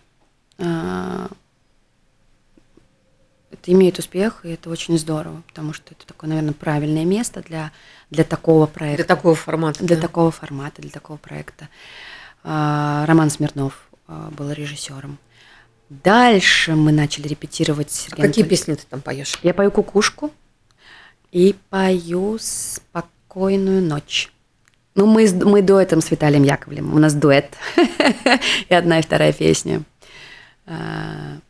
А, 3.49 3.53
это 3.53 3.71
имеет 3.71 3.99
успех, 3.99 4.41
и 4.43 4.49
это 4.49 4.69
очень 4.69 4.97
здорово, 4.97 5.41
потому 5.47 5.73
что 5.73 5.93
это 5.93 6.05
такое, 6.05 6.29
наверное, 6.29 6.53
правильное 6.53 7.05
место 7.05 7.41
для, 7.41 7.71
для 8.09 8.23
такого 8.23 8.65
проекта. 8.65 9.03
Для 9.03 9.15
такого 9.15 9.35
формата. 9.35 9.83
Для 9.83 9.95
да. 9.95 10.01
такого 10.01 10.31
формата, 10.31 10.81
для 10.81 10.91
такого 10.91 11.17
проекта. 11.17 11.69
А, 12.43 13.05
Роман 13.05 13.29
Смирнов 13.29 13.89
а, 14.07 14.29
был 14.31 14.51
режиссером. 14.51 15.17
Дальше 15.89 16.75
мы 16.75 16.91
начали 16.91 17.27
репетировать. 17.27 18.07
А 18.11 18.15
какие 18.15 18.45
песни 18.45 18.75
ты 18.75 18.83
там 18.87 19.01
поешь? 19.01 19.39
Я 19.41 19.55
пою 19.55 19.71
кукушку 19.71 20.31
и 21.31 21.55
пою 21.69 22.37
спокойную 22.39 23.81
ночь. 23.81 24.31
Ну, 24.93 25.07
мы, 25.07 25.27
мы 25.45 25.61
дуэтом 25.61 26.01
с 26.01 26.11
Виталием 26.11 26.43
Яковлем. 26.43 26.93
У 26.93 26.99
нас 26.99 27.13
дуэт. 27.13 27.55
И 28.69 28.73
одна, 28.73 28.99
и 28.99 29.01
вторая 29.01 29.31
песня. 29.31 29.83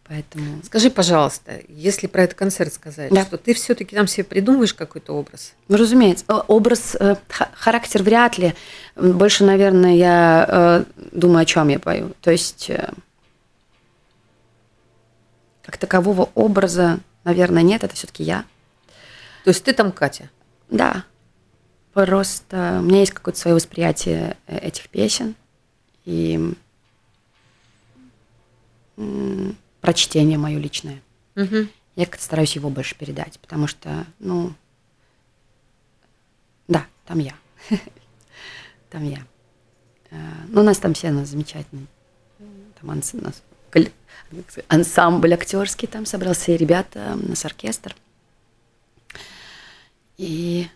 Поэтому... 0.09 0.63
Скажи, 0.63 0.89
пожалуйста, 0.89 1.61
если 1.67 2.07
про 2.07 2.23
этот 2.23 2.35
концерт 2.35 2.73
сказать, 2.73 3.13
Да. 3.13 3.23
что 3.25 3.37
ты 3.37 3.53
все-таки 3.53 3.95
там 3.95 4.07
себе 4.07 4.23
придумываешь 4.23 4.73
какой-то 4.73 5.13
образ? 5.13 5.53
Ну, 5.67 5.77
разумеется, 5.77 6.25
О, 6.27 6.39
образ, 6.47 6.97
э, 6.99 7.15
ха- 7.27 7.51
характер 7.53 8.01
вряд 8.01 8.39
ли. 8.39 8.55
Больше, 8.95 9.43
наверное, 9.43 9.93
я 9.93 10.45
э, 10.49 10.83
думаю, 11.11 11.43
о 11.43 11.45
чем 11.45 11.67
я 11.67 11.77
пою. 11.77 12.13
То 12.21 12.31
есть, 12.31 12.71
э, 12.71 12.89
как 15.63 15.77
такового 15.77 16.29
образа, 16.33 16.99
наверное, 17.23 17.61
нет. 17.61 17.83
Это 17.83 17.93
все-таки 17.93 18.23
я. 18.23 18.45
То 19.43 19.51
есть 19.51 19.63
ты 19.63 19.73
там 19.73 19.91
Катя. 19.91 20.31
Да. 20.71 21.03
Просто 21.93 22.77
у 22.79 22.83
меня 22.83 23.01
есть 23.01 23.11
какое-то 23.11 23.39
свое 23.39 23.53
восприятие 23.53 24.37
э, 24.47 24.57
этих 24.57 24.89
песен 24.89 25.35
и 26.05 26.53
м, 29.89 29.93
прочтение 29.93 30.37
мое 30.37 30.57
личное. 30.59 31.01
Мгм. 31.35 31.69
Я 31.95 32.05
как-то 32.05 32.23
стараюсь 32.23 32.55
его 32.55 32.69
больше 32.69 32.95
передать, 32.95 33.39
потому 33.39 33.67
что, 33.67 34.05
ну, 34.19 34.53
да, 36.67 36.85
там 37.05 37.19
я. 37.19 37.33
Там 38.89 39.03
я. 39.03 39.19
Э, 40.11 40.17
Ну, 40.47 40.61
у 40.61 40.63
нас 40.63 40.77
там 40.79 40.93
все 40.95 41.09
у 41.09 41.13
нас 41.13 41.27
замечательные. 41.29 41.85
Там 42.81 42.89
анс- 42.91 43.13
нас 43.13 43.43
ансамбль 44.67 45.33
актерский 45.33 45.87
там 45.87 46.05
собрался, 46.07 46.51
и 46.51 46.57
ребята, 46.57 47.15
у 47.23 47.29
нас 47.29 47.45
оркестр. 47.45 47.95
И, 50.17 50.67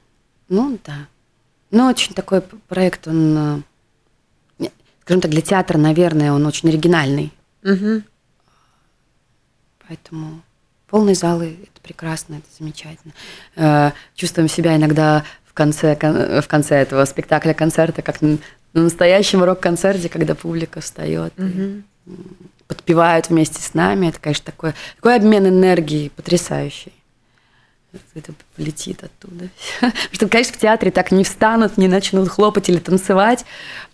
ну, 0.50 0.78
да. 0.86 1.08
Ну, 1.72 1.88
очень 1.88 2.14
такой 2.14 2.42
проект, 2.42 3.08
он, 3.08 3.64
э, 4.60 4.68
скажем 5.02 5.22
так, 5.22 5.32
для 5.32 5.42
театра, 5.42 5.78
наверное, 5.80 6.32
он 6.32 6.46
очень 6.46 6.70
оригинальный. 6.70 7.32
Мгм. 7.64 8.04
Поэтому 9.88 10.42
полные 10.88 11.16
залы 11.16 11.58
это 11.64 11.82
прекрасно, 11.82 12.36
это 12.36 12.46
замечательно. 12.58 13.14
Э, 13.56 13.92
Чувствуем 14.16 14.48
себя 14.50 14.76
иногда 14.76 15.24
в 15.46 15.54
конце, 15.54 15.96
кон- 15.96 16.42
в 16.42 16.48
конце 16.48 16.76
этого 16.78 17.06
спектакля, 17.06 17.54
концерта, 17.54 18.02
как 18.02 18.22
на 18.22 18.38
на 18.76 18.82
настоящем 18.82 19.44
рок-концерте, 19.44 20.10
когда 20.10 20.34
публика 20.34 20.82
встает 20.82 21.32
и 21.38 21.42
Мгм. 21.44 21.84
подпевают 22.68 23.30
вместе 23.30 23.62
с 23.62 23.76
нами. 23.76 24.08
Это, 24.08 24.20
конечно, 24.20 24.46
такой, 24.46 24.74
такой 24.96 25.16
обмен 25.16 25.46
энергией 25.48 26.10
потрясающий. 26.10 26.92
Это 28.16 28.34
летит 28.58 29.04
оттуда. 29.04 29.50
Потому 29.80 29.94
что, 30.14 30.28
конечно, 30.28 30.54
в 30.56 30.58
театре 30.58 30.90
так 30.90 31.12
не 31.12 31.24
встанут, 31.24 31.78
не 31.78 31.88
начнут 31.88 32.28
хлопать 32.30 32.68
или 32.70 32.80
танцевать. 32.80 33.46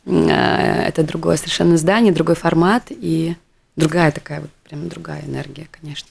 Э, 0.06 0.86
Это 0.88 1.04
другое 1.04 1.36
совершенно 1.36 1.76
здание, 1.76 2.14
другой 2.14 2.36
формат 2.36 2.84
и 2.90 3.36
другая 3.76 4.14
такая 4.14 4.40
вот, 4.40 4.50
прям 4.70 4.88
другая 4.88 5.26
энергия, 5.26 5.68
конечно. 5.72 6.08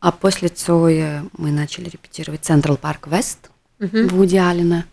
А 0.00 0.12
после 0.12 0.48
Цоя 0.48 1.24
мы 1.38 1.50
начали 1.50 1.88
репетировать 1.88 2.44
Централ 2.44 2.76
Парк 2.76 3.06
Вест 3.08 3.50
Мгм. 3.78 4.08
Вуди 4.08 4.36
Аллена. 4.36 4.84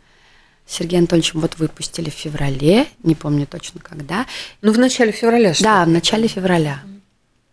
С 0.65 0.75
Сергеем 0.77 1.01
Анатольевичем 1.01 1.39
вот 1.41 1.57
выпустили 1.57 2.09
в 2.09 2.13
феврале, 2.13 2.87
не 3.03 3.15
помню 3.15 3.45
точно 3.47 3.81
когда. 3.81 4.25
Ну, 4.61 4.71
в 4.71 4.77
начале 4.79 5.11
февраля, 5.11 5.53
что 5.53 5.63
Да, 5.63 5.85
в 5.85 5.89
начале 5.89 6.27
февраля. 6.27 6.81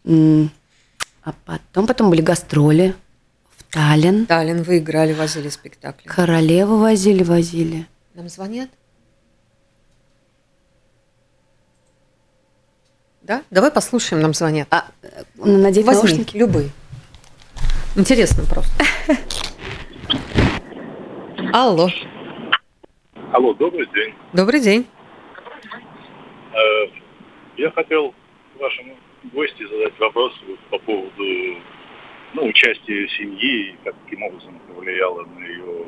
М, 0.04 0.50
А 1.22 1.32
потом, 1.44 1.86
потом 1.88 2.10
были 2.10 2.20
гастроли 2.20 2.94
в 3.56 3.64
Таллин. 3.72 4.26
Таллин 4.26 4.62
вы 4.62 4.78
играли, 4.78 5.12
возили 5.12 5.48
спектакли. 5.48 6.06
Королеву 6.08 6.78
возили, 6.78 7.24
возили. 7.24 7.86
Нам 8.14 8.28
звонят? 8.28 8.70
Да? 13.26 13.42
Давай 13.50 13.72
послушаем, 13.72 14.22
нам 14.22 14.34
звонят. 14.34 14.68
А, 14.70 14.84
э, 15.02 15.08
надеть 15.36 15.84
Возьми, 15.84 16.02
наушники? 16.10 16.36
любые. 16.36 16.70
Интересно 17.96 18.44
просто. 18.48 18.84
Алло, 21.52 21.88
Алло, 23.32 23.52
добрый 23.54 23.86
день. 23.92 24.14
добрый 24.32 24.60
день. 24.60 24.86
Э, 26.52 26.88
Я 27.56 27.70
хотел 27.72 28.14
вашему 28.60 28.94
гости 29.32 29.66
задать 29.68 29.98
вопрос 29.98 30.32
по 30.70 30.78
поводу 30.78 31.24
ну, 32.34 32.46
участия 32.46 33.08
семьи 33.18 33.70
и 33.72 33.78
каким 33.82 34.22
образом 34.22 34.60
это 34.68 34.78
влияло 34.78 35.24
на 35.24 35.44
ее 35.44 35.86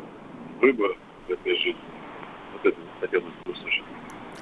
выбор 0.61 0.96
в 1.29 1.31
этой 1.31 1.57
жизни. 1.59 1.81
Вот 2.55 2.66
это 2.66 2.81
хотелось 3.01 3.33
бы 3.44 3.53
услышать. 3.53 3.85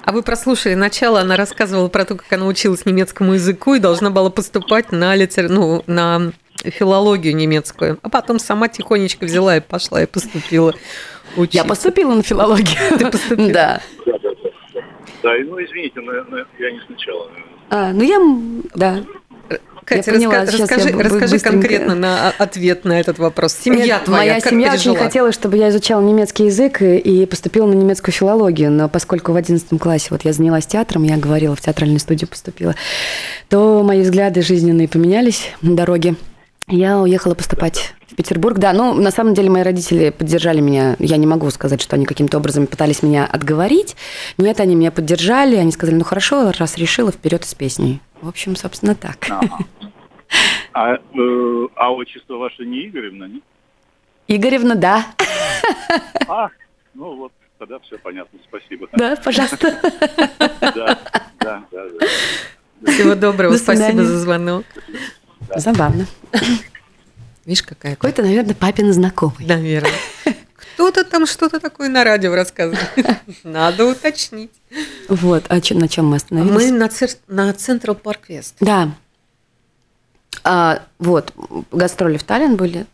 А 0.07 0.13
вы 0.13 0.23
прослушали 0.23 0.73
начало, 0.73 1.19
она 1.19 1.35
рассказывала 1.35 1.89
про 1.89 2.05
то, 2.05 2.15
как 2.15 2.31
она 2.31 2.45
училась 2.45 2.85
немецкому 2.85 3.33
языку 3.33 3.73
и 3.73 3.79
должна 3.79 4.09
была 4.09 4.29
поступать 4.29 4.93
на, 4.93 5.13
литер... 5.15 5.49
ну, 5.49 5.83
на 5.85 6.31
филологию 6.63 7.35
немецкую. 7.35 7.99
А 8.01 8.07
потом 8.07 8.39
сама 8.39 8.69
тихонечко 8.69 9.25
взяла 9.25 9.57
и 9.57 9.59
пошла 9.59 10.01
и 10.01 10.05
поступила 10.05 10.73
Я 11.35 11.41
учиться. 11.41 11.67
поступила 11.67 12.13
на 12.13 12.23
филологию. 12.23 12.97
Ты 12.97 13.11
поступила? 13.11 13.51
Да. 13.51 13.81
Да, 15.23 15.33
ну 15.45 15.61
извините, 15.61 15.99
но, 15.99 16.13
я 16.13 16.71
не 16.71 16.79
сначала. 16.87 17.29
А, 17.69 17.91
ну 17.91 18.01
я, 18.01 18.17
да. 18.75 19.03
Катя, 19.87 20.11
Я 20.11 20.17
поняла, 20.17 20.33
раска- 20.43 20.61
расскажи, 20.63 20.89
я 20.89 20.97
расскажи 20.97 21.33
быстренько. 21.35 21.49
конкретно 21.49 21.95
на 21.95 22.27
а, 22.27 22.33
ответ 22.39 22.83
на 22.83 22.99
этот 22.99 23.19
вопрос. 23.19 23.53
Семья 23.53 23.85
Нет, 23.85 24.03
твоя, 24.03 24.19
моя 24.33 24.41
как 24.41 24.49
семья 24.51 24.71
пережила? 24.73 24.95
очень 24.95 25.03
хотела, 25.05 25.31
чтобы 25.31 25.55
я 25.55 25.69
изучала 25.69 26.01
немецкий 26.01 26.43
язык 26.47 26.81
и, 26.81 26.97
и 26.97 27.25
поступила 27.25 27.67
на 27.67 27.73
немецкую 27.73 28.13
филологию, 28.13 28.69
но 28.69 28.89
поскольку 28.89 29.31
в 29.31 29.37
11 29.37 29.79
классе 29.79 30.07
вот 30.09 30.25
я 30.25 30.33
занялась 30.33 30.65
театром, 30.65 31.03
я 31.03 31.15
говорила, 31.15 31.55
в 31.55 31.61
театральную 31.61 32.01
студию 32.01 32.27
поступила, 32.27 32.75
то 33.47 33.81
мои 33.81 34.01
взгляды 34.01 34.41
жизненные 34.41 34.89
поменялись 34.89 35.51
на 35.61 35.73
дороге. 35.77 36.15
Я 36.69 36.99
уехала 36.99 37.33
поступать 37.33 37.95
в 38.07 38.15
Петербург. 38.15 38.57
Да, 38.57 38.73
ну, 38.73 38.93
на 38.93 39.09
самом 39.09 39.33
деле 39.33 39.49
мои 39.49 39.63
родители 39.63 40.09
поддержали 40.09 40.59
меня. 40.59 40.97
Я 40.99 41.15
не 41.15 41.25
могу 41.25 41.49
сказать, 41.49 41.81
что 41.81 41.95
они 41.95 42.05
каким-то 42.05 42.37
образом 42.37 42.67
пытались 42.67 43.01
меня 43.01 43.25
отговорить. 43.25 43.95
Нет, 44.37 44.59
они 44.59 44.75
меня 44.75 44.91
поддержали. 44.91 45.55
Они 45.55 45.71
сказали, 45.71 45.95
ну 45.95 46.03
хорошо, 46.03 46.51
раз 46.59 46.77
решила, 46.77 47.09
вперед 47.13 47.45
с 47.45 47.55
песней. 47.55 48.01
В 48.21 48.27
общем, 48.27 48.57
собственно, 48.57 48.95
так. 48.95 49.27
А, 50.73 50.95
э, 50.95 51.67
а 51.75 51.93
отчество 51.93 52.35
ваше 52.35 52.65
не 52.65 52.87
Игоревна, 52.87 53.23
не? 53.29 53.41
Игоревна, 54.27 54.75
да. 54.75 55.05
А, 56.27 56.49
ну 56.93 57.15
вот, 57.15 57.31
тогда 57.57 57.79
все 57.79 57.97
понятно, 57.97 58.37
спасибо. 58.43 58.89
Да, 58.91 59.15
пожалуйста. 59.15 59.79
Да, 60.59 60.71
да, 60.71 60.99
да. 61.39 61.63
да. 61.71 62.91
Всего 62.91 63.15
доброго, 63.15 63.53
До 63.53 63.57
спасибо 63.57 64.03
за 64.03 64.19
звонок. 64.19 64.65
Забавно. 65.55 66.05
Видишь, 67.45 67.63
какая 67.63 67.95
Какой-то, 67.95 68.21
наверное, 68.23 68.55
папин 68.55 68.91
знакомый. 68.91 69.45
Наверное. 69.45 69.91
Кто-то 70.75 71.03
там 71.03 71.25
что-то 71.25 71.59
такое 71.59 71.89
на 71.89 72.03
радио 72.03 72.35
рассказывает. 72.35 72.89
Надо 73.43 73.85
уточнить. 73.85 74.51
Вот, 75.07 75.45
а 75.47 75.59
чё- 75.61 75.75
на 75.75 75.87
чем 75.87 76.07
мы 76.07 76.17
остановились? 76.17 76.53
Мы 76.53 76.71
на, 76.71 76.87
цер- 76.89 77.09
на 77.27 77.49
Central 77.51 77.99
Park 77.99 78.19
West. 78.29 78.53
Да. 78.59 78.93
А, 80.43 80.83
вот, 80.99 81.33
гастроли 81.71 82.17
в 82.17 82.23
Таллин 82.23 82.55
были. 82.55 82.85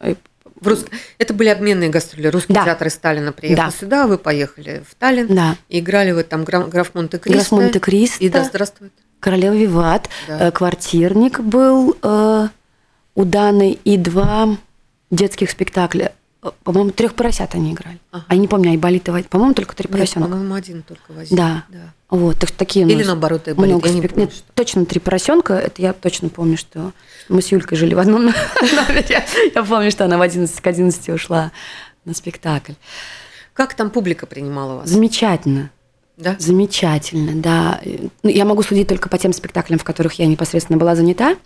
В 0.00 0.68
Рус- 0.68 0.86
Это 1.18 1.34
были 1.34 1.48
обменные 1.48 1.88
гастроли. 1.90 2.28
Русский 2.28 2.52
Да. 2.52 2.64
театр 2.64 2.86
из 2.86 2.94
Сталина 2.94 3.32
приехал 3.32 3.64
Да. 3.64 3.70
сюда, 3.72 4.06
вы 4.06 4.16
поехали 4.18 4.84
в 4.88 4.94
Таллин. 4.94 5.34
Да. 5.34 5.56
И 5.68 5.80
играли 5.80 6.12
вы 6.12 6.22
там 6.22 6.44
граф, 6.44 6.68
граф 6.68 6.94
Монте-Кристо. 6.94 7.38
Граф 7.40 7.50
Монте-Кристо. 7.50 8.22
И 8.24 8.28
да 8.28 8.44
здравствует. 8.44 8.92
Королева 9.22 9.54
Виват. 9.54 10.08
Да. 10.26 10.48
э, 10.48 10.50
Квартирник 10.50 11.38
был 11.40 11.96
э, 12.02 12.48
у 13.14 13.24
Даны. 13.24 13.78
И 13.84 13.96
два 13.96 14.48
детских 15.10 15.48
спектакля. 15.50 16.12
Э, 16.42 16.50
По-моему, 16.64 16.90
трех 16.90 17.14
поросят 17.14 17.54
они 17.54 17.72
играли. 17.72 17.98
Ага. 18.10 18.24
А 18.26 18.34
я 18.34 18.40
не 18.40 18.48
помню, 18.48 18.70
Айболит 18.70 19.06
и 19.06 19.10
Вадим. 19.12 19.28
По-моему, 19.28 19.54
только 19.54 19.76
три 19.76 19.86
поросенка. 19.86 20.28
по-моему, 20.28 20.54
один 20.54 20.82
только 20.82 21.12
возил. 21.12 21.36
Да. 21.36 21.64
Вот, 22.10 22.36
так 22.40 22.50
такие 22.50 22.84
Или 22.86 23.04
наоборот, 23.04 23.46
Айболит, 23.46 23.70
много 23.70 23.88
я 23.88 23.94
не 23.94 24.02
помню, 24.02 24.24
Нет, 24.24 24.34
что. 24.34 24.42
точно 24.54 24.84
три 24.86 24.98
поросенка. 24.98 25.54
Это 25.54 25.80
я 25.80 25.92
точно 25.92 26.28
помню, 26.28 26.56
что 26.58 26.92
мы 27.28 27.42
с 27.42 27.52
Юлькой 27.52 27.78
жили 27.78 27.94
в 27.94 28.00
одном 28.00 28.24
номере. 28.60 29.06
Я- 29.08 29.24
Я 29.54 29.62
помню, 29.62 29.90
что 29.92 30.04
она 30.04 30.18
в 30.18 30.20
11 30.20 30.60
к 30.60 30.66
11 30.66 31.08
ушла 31.10 31.52
на 32.04 32.12
спектакль. 32.12 32.72
Как 33.54 33.74
там 33.74 33.88
публика 33.90 34.26
принимала 34.26 34.78
вас? 34.78 34.88
Замечательно. 34.88 35.70
Да? 36.16 36.36
Замечательно, 36.38 37.40
да. 37.40 37.80
Ну, 38.22 38.30
я 38.30 38.44
могу 38.44 38.62
судить 38.62 38.88
только 38.88 39.08
по 39.08 39.18
тем 39.18 39.32
спектаклям, 39.32 39.78
в 39.78 39.84
которых 39.84 40.14
я 40.14 40.26
непосредственно 40.26 40.78
была 40.78 40.94
занята. 40.94 41.36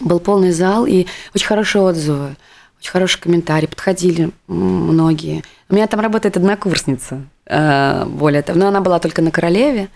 Был 0.00 0.20
полный 0.20 0.52
зал 0.52 0.86
и 0.86 1.06
очень 1.34 1.46
хорошие 1.46 1.82
отзывы, 1.82 2.36
очень 2.78 2.90
хорошие 2.90 3.22
комментарии. 3.22 3.66
Подходили 3.66 4.30
многие. 4.46 5.42
У 5.68 5.74
меня 5.74 5.86
там 5.86 6.00
работает 6.00 6.36
однокурсница, 6.36 7.24
э, 7.46 8.04
более 8.06 8.42
того. 8.42 8.58
Но 8.58 8.68
она 8.68 8.80
была 8.80 8.98
только 8.98 9.22
на 9.22 9.30
«Королеве». 9.30 9.88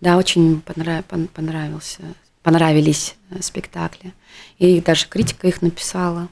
Да, 0.00 0.16
очень 0.16 0.60
понрав... 0.60 1.04
понравился, 1.32 2.02
понравились 2.42 3.16
э, 3.30 3.40
спектакли. 3.40 4.12
И 4.58 4.80
даже 4.80 5.06
критика 5.08 5.48
их 5.48 5.62
написала. 5.62 6.28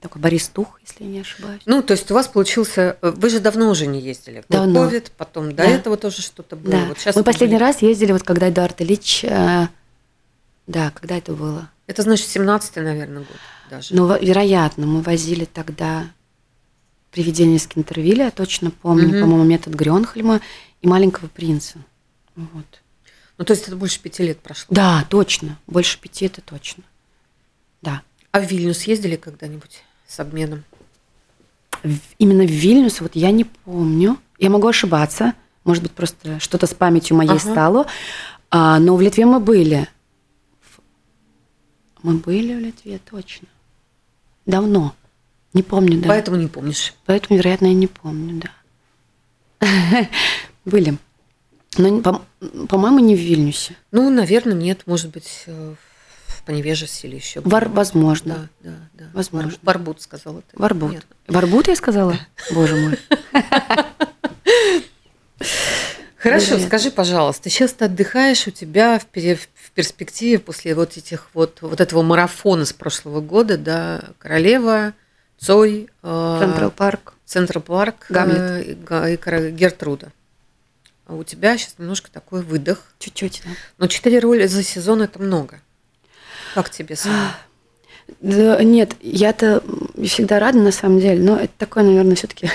Такой 0.00 0.20
Борис 0.20 0.48
Тух, 0.48 0.80
если 0.84 1.04
я 1.04 1.10
не 1.10 1.20
ошибаюсь. 1.20 1.62
Ну, 1.64 1.80
то 1.82 1.92
есть 1.92 2.10
у 2.10 2.14
вас 2.14 2.26
получился... 2.26 2.96
Э, 3.00 3.12
вы 3.16 3.30
же 3.30 3.38
давно 3.38 3.70
уже 3.70 3.86
не 3.86 4.00
ездили. 4.00 4.44
Был 4.48 4.58
давно. 4.58 4.88
COVID, 4.88 5.12
потом 5.16 5.50
до 5.50 5.58
да. 5.58 5.64
этого 5.64 5.96
тоже 5.96 6.22
что-то 6.22 6.56
было. 6.56 6.72
Да. 6.72 6.84
Вот 6.86 6.98
сейчас 6.98 7.14
Мы 7.14 7.22
последний 7.22 7.56
были... 7.56 7.64
раз 7.64 7.80
ездили, 7.80 8.10
вот 8.10 8.24
когда 8.24 8.48
Эдуард 8.48 8.80
Ильич... 8.82 9.24
Э, 9.24 9.68
да, 10.66 10.90
когда 10.90 11.18
это 11.18 11.34
было? 11.34 11.70
Это 11.86 12.02
значит 12.02 12.26
17-й, 12.26 12.80
наверное, 12.80 13.20
год 13.20 13.36
даже. 13.70 13.94
Ну, 13.94 14.18
вероятно, 14.18 14.86
мы 14.86 15.02
возили 15.02 15.44
тогда 15.44 16.08
«Привидение 17.12 17.58
из 17.58 17.66
Кентервилля», 17.68 18.26
я 18.26 18.30
точно 18.32 18.72
помню, 18.72 19.08
угу. 19.08 19.20
по-моему, 19.20 19.44
«Метод 19.44 19.74
Грёнхельма» 19.74 20.40
и 20.82 20.88
«Маленького 20.88 21.28
принца». 21.28 21.78
Вот. 22.34 22.82
Ну, 23.38 23.44
то 23.44 23.52
есть 23.52 23.68
это 23.68 23.76
больше 23.76 24.00
пяти 24.00 24.24
лет 24.24 24.40
прошло? 24.40 24.66
Да, 24.74 25.06
точно. 25.08 25.58
Больше 25.66 26.00
пяти 26.00 26.26
это 26.26 26.40
точно. 26.40 26.82
Да. 27.82 28.02
А 28.34 28.40
в 28.40 28.50
Вильнюс 28.50 28.82
ездили 28.82 29.14
когда-нибудь 29.14 29.84
с 30.08 30.18
обменом? 30.18 30.64
Именно 32.18 32.42
в 32.42 32.50
Вильнюс, 32.50 33.00
вот 33.00 33.14
я 33.14 33.30
не 33.30 33.44
помню. 33.44 34.18
Я 34.40 34.50
могу 34.50 34.66
ошибаться. 34.66 35.34
Может 35.62 35.84
быть, 35.84 35.92
просто 35.92 36.40
что-то 36.40 36.66
с 36.66 36.74
памятью 36.74 37.16
моей 37.16 37.30
ага. 37.30 37.38
стало. 37.38 37.86
А, 38.50 38.80
но 38.80 38.96
в 38.96 39.00
Литве 39.00 39.24
мы 39.24 39.38
были. 39.38 39.88
Мы 42.02 42.14
были 42.14 42.56
в 42.56 42.58
Литве, 42.58 42.98
точно. 43.08 43.46
Давно. 44.46 44.96
Не 45.52 45.62
помню, 45.62 46.00
да. 46.00 46.08
Поэтому 46.08 46.36
не 46.36 46.48
помнишь. 46.48 46.92
Поэтому, 47.06 47.38
вероятно, 47.38 47.66
я 47.66 47.74
не 47.74 47.86
помню, 47.86 48.42
да. 49.60 49.68
Были. 50.64 50.98
Но, 51.78 52.24
по-моему, 52.68 52.98
не 52.98 53.14
в 53.14 53.20
Вильнюсе. 53.20 53.76
Ну, 53.92 54.10
наверное, 54.10 54.54
нет. 54.54 54.82
Может 54.86 55.12
быть, 55.12 55.46
э, 56.28 56.32
Паневежисе 56.46 57.08
или 57.08 57.16
еще. 57.16 57.40
Вар, 57.40 57.68
возможно. 57.68 58.48
Да, 58.60 58.70
да, 58.70 58.76
да. 58.94 59.04
Возможно. 59.12 59.52
Варбут 59.62 60.02
сказала 60.02 60.42
ты. 60.42 60.56
Варбут. 60.58 60.92
Нет. 60.92 61.06
Варбут 61.28 61.68
я 61.68 61.76
сказала? 61.76 62.16
Боже 62.52 62.76
мой. 62.76 62.98
Хорошо, 66.24 66.58
скажи, 66.58 66.90
пожалуйста, 66.90 67.50
сейчас 67.50 67.74
ты 67.74 67.84
отдыхаешь, 67.84 68.46
у 68.46 68.50
тебя 68.50 68.98
в, 68.98 69.04
перспективе 69.74 70.38
после 70.38 70.74
вот 70.74 70.96
этих 70.96 71.28
вот, 71.34 71.58
вот 71.60 71.82
этого 71.82 72.00
марафона 72.00 72.64
с 72.64 72.72
прошлого 72.72 73.20
года, 73.20 73.58
да, 73.58 74.02
Королева, 74.18 74.94
Цой, 75.36 75.90
Central 76.00 76.70
Park, 76.70 77.12
Central 77.26 77.62
Park, 77.62 78.06
Гамлет 78.08 78.66
и 78.66 79.50
Гертруда. 79.50 80.12
А 81.06 81.14
у 81.14 81.24
тебя 81.24 81.58
сейчас 81.58 81.74
немножко 81.78 82.10
такой 82.10 82.42
выдох. 82.42 82.78
Чуть-чуть, 82.98 83.42
да. 83.44 83.50
Но 83.76 83.86
четыре 83.88 84.20
роли 84.20 84.46
за 84.46 84.62
сезон 84.62 85.02
это 85.02 85.20
много. 85.20 85.60
Как 86.54 86.70
тебе? 86.70 86.96
Да, 88.20 88.62
нет, 88.62 88.96
я-то 89.00 89.62
всегда 90.04 90.38
рада 90.38 90.58
на 90.58 90.72
самом 90.72 91.00
деле, 91.00 91.22
но 91.22 91.36
это 91.38 91.52
такое, 91.56 91.84
наверное, 91.84 92.14
все-таки 92.16 92.50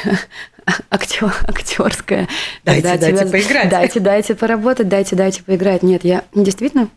актер, 0.92 1.34
актерское. 1.48 2.28
Дайте, 2.64 2.84
дайте 2.84 3.12
тебя, 3.14 3.26
поиграть. 3.26 3.70
Дайте, 3.72 4.00
дайте 4.00 4.36
поработать, 4.36 4.88
дайте, 4.88 5.16
дайте 5.16 5.42
поиграть. 5.42 5.82
Нет, 5.82 6.04
я 6.04 6.24
действительно 6.36 6.90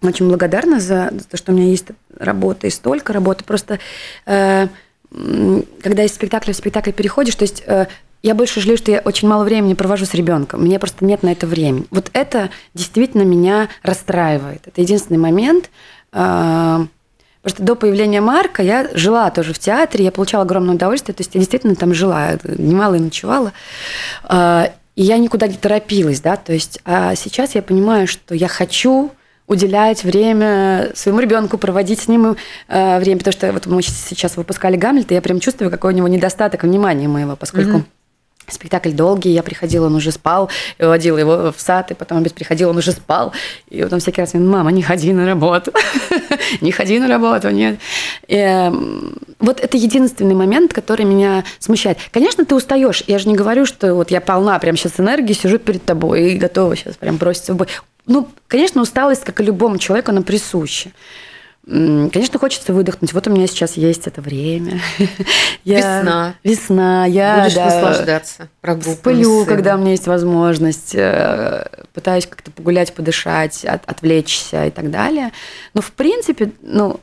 очень 0.00 0.28
благодарна 0.28 0.78
за 0.78 1.12
то, 1.28 1.36
что 1.36 1.52
у 1.52 1.56
меня 1.56 1.70
есть 1.70 1.86
работа 2.16 2.68
и 2.68 2.70
столько 2.70 3.12
работы. 3.12 3.44
Просто 3.44 3.78
э, 4.26 4.68
когда 5.82 6.04
из 6.04 6.14
спектакля 6.14 6.52
в 6.52 6.56
спектакль 6.56 6.92
переходишь, 6.92 7.34
то 7.34 7.42
есть 7.42 7.62
э, 7.66 7.86
я 8.22 8.34
больше 8.34 8.60
жалею, 8.60 8.78
что 8.78 8.90
я 8.90 9.00
очень 9.00 9.28
мало 9.28 9.44
времени 9.44 9.74
провожу 9.74 10.06
с 10.06 10.14
ребенком. 10.14 10.62
Мне 10.62 10.78
просто 10.78 11.04
нет 11.04 11.22
на 11.22 11.32
это 11.32 11.46
времени. 11.46 11.86
Вот 11.90 12.10
это 12.12 12.50
действительно 12.74 13.22
меня 13.22 13.68
расстраивает. 13.82 14.66
Это 14.66 14.80
единственный 14.80 15.18
момент, 15.18 15.70
Просто 16.12 17.60
до 17.64 17.74
появления 17.74 18.20
Марка 18.20 18.62
я 18.62 18.88
жила 18.94 19.28
тоже 19.30 19.52
в 19.52 19.58
театре, 19.58 20.04
я 20.04 20.12
получала 20.12 20.44
огромное 20.44 20.76
удовольствие, 20.76 21.14
то 21.14 21.22
есть 21.22 21.34
я 21.34 21.40
действительно 21.40 21.74
там 21.74 21.92
жила, 21.92 22.38
немало 22.44 22.94
и 22.94 23.00
ночевала. 23.00 23.52
А, 24.22 24.70
и 24.94 25.02
я 25.02 25.18
никуда 25.18 25.48
не 25.48 25.56
торопилась, 25.56 26.20
да, 26.20 26.36
то 26.36 26.52
есть 26.52 26.78
а 26.84 27.16
сейчас 27.16 27.56
я 27.56 27.62
понимаю, 27.62 28.06
что 28.06 28.34
я 28.34 28.46
хочу 28.46 29.10
уделять 29.48 30.04
время 30.04 30.90
своему 30.94 31.18
ребенку, 31.20 31.58
проводить 31.58 32.00
с 32.00 32.08
ним 32.08 32.36
э, 32.68 32.98
время, 33.00 33.18
потому 33.18 33.32
что 33.32 33.52
вот 33.52 33.66
мы 33.66 33.82
сейчас 33.82 34.36
выпускали 34.36 34.76
Гамлета, 34.76 35.14
я 35.14 35.20
прям 35.20 35.40
чувствую, 35.40 35.70
какой 35.70 35.92
у 35.92 35.96
него 35.96 36.08
недостаток 36.08 36.62
внимания 36.62 37.08
моего, 37.08 37.34
поскольку 37.34 37.78
mm-hmm. 37.78 37.84
Спектакль 38.48 38.90
долгий, 38.90 39.30
я 39.30 39.42
приходила, 39.42 39.86
он 39.86 39.94
уже 39.94 40.10
спал, 40.10 40.50
я 40.78 40.88
водила 40.88 41.16
его 41.16 41.52
в 41.52 41.60
сад, 41.60 41.90
и 41.90 41.94
потом 41.94 42.18
опять 42.18 42.34
приходил, 42.34 42.70
он 42.70 42.76
уже 42.76 42.92
спал. 42.92 43.32
И 43.68 43.82
потом 43.82 44.00
всякий 44.00 44.20
раз, 44.20 44.34
мама, 44.34 44.72
не 44.72 44.82
ходи 44.82 45.12
на 45.12 45.26
работу, 45.26 45.72
не 46.60 46.72
ходи 46.72 46.98
на 46.98 47.08
работу, 47.08 47.50
нет. 47.50 47.78
И, 48.26 48.36
эм, 48.36 49.14
вот 49.38 49.60
это 49.60 49.76
единственный 49.76 50.34
момент, 50.34 50.72
который 50.72 51.04
меня 51.04 51.44
смущает. 51.58 51.98
Конечно, 52.10 52.44
ты 52.44 52.54
устаешь. 52.54 53.04
Я 53.06 53.18
же 53.18 53.28
не 53.28 53.36
говорю, 53.36 53.64
что 53.64 53.94
вот 53.94 54.10
я 54.10 54.20
полна 54.20 54.58
прям 54.58 54.76
сейчас 54.76 54.98
энергии, 54.98 55.32
сижу 55.32 55.58
перед 55.58 55.84
тобой 55.84 56.32
и 56.32 56.36
готова 56.36 56.76
сейчас 56.76 56.96
прям 56.96 57.16
броситься 57.16 57.54
в 57.54 57.56
бой. 57.56 57.68
Ну, 58.06 58.28
конечно, 58.48 58.82
усталость, 58.82 59.24
как 59.24 59.40
и 59.40 59.44
любому 59.44 59.78
человеку, 59.78 60.10
она 60.10 60.22
присуща. 60.22 60.90
Конечно, 61.64 62.40
хочется 62.40 62.72
выдохнуть. 62.72 63.12
Вот 63.12 63.28
у 63.28 63.30
меня 63.30 63.46
сейчас 63.46 63.76
есть 63.76 64.08
это 64.08 64.20
время. 64.20 64.80
Я... 65.64 66.00
Весна. 66.00 66.34
Весна. 66.42 67.06
Я 67.06 67.42
Будешь 67.42 67.54
да, 67.54 67.64
наслаждаться 67.66 68.48
прогулками. 68.60 68.94
Сплю, 68.94 69.46
когда 69.46 69.76
у 69.76 69.78
меня 69.78 69.92
есть 69.92 70.08
возможность. 70.08 70.94
Э, 70.96 71.68
пытаюсь 71.94 72.26
как-то 72.26 72.50
погулять, 72.50 72.92
подышать, 72.92 73.64
от, 73.64 73.88
отвлечься 73.88 74.66
и 74.66 74.70
так 74.70 74.90
далее. 74.90 75.30
Но 75.72 75.82
в 75.82 75.92
принципе, 75.92 76.50
ну, 76.62 76.98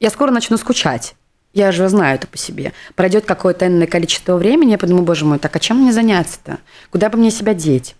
я 0.00 0.10
скоро 0.10 0.32
начну 0.32 0.56
скучать. 0.56 1.14
Я 1.52 1.70
же 1.70 1.88
знаю 1.88 2.16
это 2.16 2.26
по 2.26 2.36
себе. 2.36 2.72
Пройдет 2.96 3.26
какое-то 3.26 3.68
энное 3.68 3.86
количество 3.86 4.36
времени, 4.36 4.72
я 4.72 4.78
подумаю, 4.78 5.04
боже 5.04 5.24
мой, 5.24 5.38
так 5.38 5.54
а 5.54 5.60
чем 5.60 5.82
мне 5.82 5.92
заняться-то? 5.92 6.58
Куда 6.90 7.10
бы 7.10 7.16
мне 7.16 7.30
себя 7.30 7.54
деть? 7.54 7.94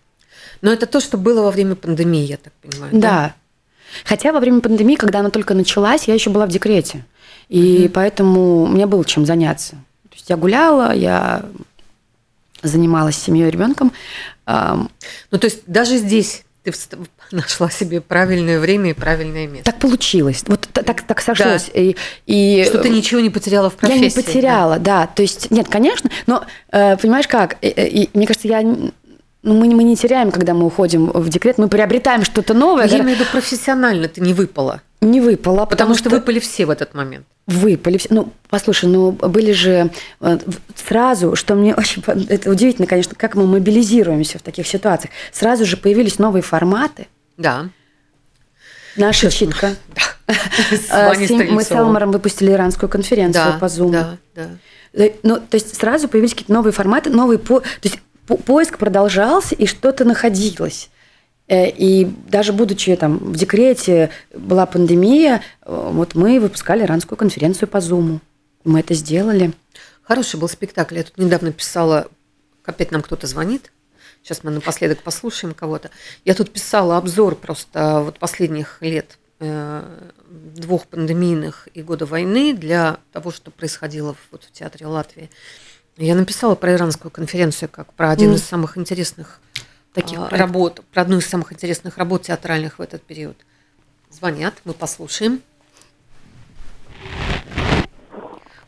Но 0.60 0.72
это 0.72 0.86
то, 0.86 0.98
что 0.98 1.18
было 1.18 1.42
во 1.42 1.52
время 1.52 1.76
пандемии, 1.76 2.24
я 2.24 2.36
так 2.36 2.52
понимаю. 2.54 2.90
Да, 2.92 2.98
да? 3.00 3.34
Хотя 4.04 4.32
во 4.32 4.40
время 4.40 4.60
пандемии, 4.60 4.96
когда 4.96 5.20
она 5.20 5.30
только 5.30 5.54
началась, 5.54 6.08
я 6.08 6.14
еще 6.14 6.30
была 6.30 6.46
в 6.46 6.50
декрете. 6.50 7.04
И 7.48 7.84
mm-hmm. 7.84 7.88
поэтому 7.90 8.66
мне 8.66 8.86
было 8.86 9.04
чем 9.04 9.26
заняться. 9.26 9.72
То 10.08 10.14
есть 10.14 10.30
я 10.30 10.36
гуляла, 10.36 10.94
я 10.94 11.44
занималась 12.62 13.16
семьей 13.16 13.48
и 13.48 13.50
ребенком. 13.50 13.92
Ну, 14.46 15.38
то 15.38 15.44
есть 15.44 15.62
даже 15.66 15.98
здесь 15.98 16.44
ты 16.64 16.72
нашла 17.30 17.68
себе 17.68 18.00
правильное 18.00 18.58
время 18.58 18.90
и 18.90 18.92
правильное 18.94 19.46
место. 19.46 19.70
Так 19.70 19.80
получилось. 19.80 20.44
Вот 20.46 20.66
так, 20.72 21.02
так 21.02 21.20
сошлось. 21.20 21.70
Да. 21.74 21.80
И, 21.80 21.96
и 22.26 22.64
что 22.64 22.78
ты 22.78 22.88
ничего 22.88 23.20
не 23.20 23.28
потеряла 23.28 23.68
в 23.68 23.74
профессии. 23.74 24.00
Я 24.00 24.08
не 24.08 24.10
потеряла, 24.10 24.78
да. 24.78 25.02
да. 25.02 25.06
То 25.08 25.20
есть, 25.20 25.50
нет, 25.50 25.68
конечно, 25.68 26.10
но 26.26 26.46
э, 26.72 26.96
понимаешь 26.96 27.28
как? 27.28 27.58
И, 27.60 27.68
и, 27.68 28.10
мне 28.14 28.26
кажется, 28.26 28.48
я 28.48 28.62
ну, 29.44 29.54
мы, 29.54 29.68
мы 29.74 29.84
не 29.84 29.94
теряем, 29.94 30.30
когда 30.30 30.54
мы 30.54 30.64
уходим 30.64 31.10
в 31.12 31.28
декрет, 31.28 31.58
мы 31.58 31.68
приобретаем 31.68 32.24
что-то 32.24 32.54
новое. 32.54 32.86
Я 32.86 33.00
имею 33.00 33.16
в 33.16 33.20
виду 33.20 33.30
профессионально 33.30 34.08
ты 34.08 34.22
не 34.22 34.32
выпала. 34.32 34.80
Не 35.02 35.20
выпала. 35.20 35.66
Потому, 35.66 35.68
потому 35.68 35.94
что, 35.94 36.08
что 36.08 36.16
выпали 36.16 36.38
все 36.38 36.64
в 36.64 36.70
этот 36.70 36.94
момент. 36.94 37.26
Выпали 37.46 37.98
все. 37.98 38.08
Ну, 38.10 38.32
послушай, 38.48 38.86
ну, 38.86 39.12
были 39.12 39.52
же 39.52 39.90
э, 40.22 40.38
сразу, 40.74 41.36
что 41.36 41.54
мне 41.56 41.74
очень... 41.76 42.02
Это 42.30 42.50
удивительно, 42.50 42.86
конечно, 42.86 43.14
как 43.14 43.34
мы 43.34 43.46
мобилизируемся 43.46 44.38
в 44.38 44.42
таких 44.42 44.66
ситуациях. 44.66 45.12
Сразу 45.30 45.66
же 45.66 45.76
появились 45.76 46.18
новые 46.18 46.42
форматы. 46.42 47.06
Да. 47.36 47.68
Наша 48.96 49.30
Честно. 49.30 49.52
читка. 49.52 49.70
Да. 50.88 51.12
Мы 51.50 51.62
с 51.62 51.70
Элмаром 51.70 52.10
выпустили 52.10 52.50
иранскую 52.50 52.88
конференцию 52.88 53.58
по 53.60 53.66
Zoom. 53.66 53.90
Да, 53.90 54.16
да. 54.34 55.10
Ну, 55.22 55.36
то 55.36 55.56
есть 55.56 55.76
сразу 55.76 56.08
появились 56.08 56.32
какие-то 56.32 56.52
новые 56.54 56.72
форматы, 56.72 57.10
новые... 57.10 57.38
То 57.38 57.62
есть 57.82 57.98
поиск 58.26 58.78
продолжался, 58.78 59.54
и 59.54 59.66
что-то 59.66 60.04
находилось. 60.04 60.90
Э, 61.46 61.68
и 61.68 62.04
даже 62.28 62.52
будучи 62.52 62.94
там 62.96 63.18
в 63.18 63.36
декрете, 63.36 64.10
была 64.34 64.66
пандемия, 64.66 65.42
э, 65.62 65.90
вот 65.92 66.14
мы 66.14 66.40
выпускали 66.40 66.84
иранскую 66.84 67.18
конференцию 67.18 67.68
по 67.68 67.80
Зуму. 67.80 68.20
Мы 68.64 68.80
это 68.80 68.94
сделали. 68.94 69.52
Хороший 70.02 70.40
был 70.40 70.48
спектакль. 70.48 70.96
Я 70.96 71.04
тут 71.04 71.18
недавно 71.18 71.52
писала, 71.52 72.08
опять 72.64 72.90
нам 72.90 73.02
кто-то 73.02 73.26
звонит. 73.26 73.72
Сейчас 74.22 74.42
мы 74.42 74.50
напоследок 74.50 75.02
послушаем 75.02 75.52
кого-то. 75.52 75.90
Я 76.24 76.34
тут 76.34 76.50
писала 76.50 76.96
обзор 76.96 77.36
просто 77.36 78.00
вот 78.00 78.18
последних 78.18 78.78
лет 78.80 79.18
э, 79.40 79.82
двух 80.54 80.86
пандемийных 80.86 81.68
и 81.74 81.82
года 81.82 82.06
войны 82.06 82.54
для 82.54 82.98
того, 83.12 83.30
что 83.30 83.50
происходило 83.50 84.16
вот 84.30 84.44
в 84.44 84.52
театре 84.52 84.86
Латвии. 84.86 85.30
Я 85.96 86.14
написала 86.16 86.54
про 86.54 86.74
иранскую 86.74 87.10
конференцию 87.10 87.68
как 87.68 87.92
про 87.92 88.10
один 88.10 88.30
Мгм. 88.30 88.36
из 88.36 88.44
самых 88.44 88.76
интересных 88.76 89.40
Таких 89.92 90.18
а, 90.18 90.28
работ, 90.28 90.80
про 90.92 91.02
одну 91.02 91.18
из 91.18 91.26
самых 91.28 91.52
интересных 91.52 91.98
работ 91.98 92.22
театральных 92.22 92.80
в 92.80 92.82
этот 92.82 93.04
период. 93.04 93.36
Звонят, 94.10 94.54
мы 94.64 94.72
послушаем. 94.72 95.40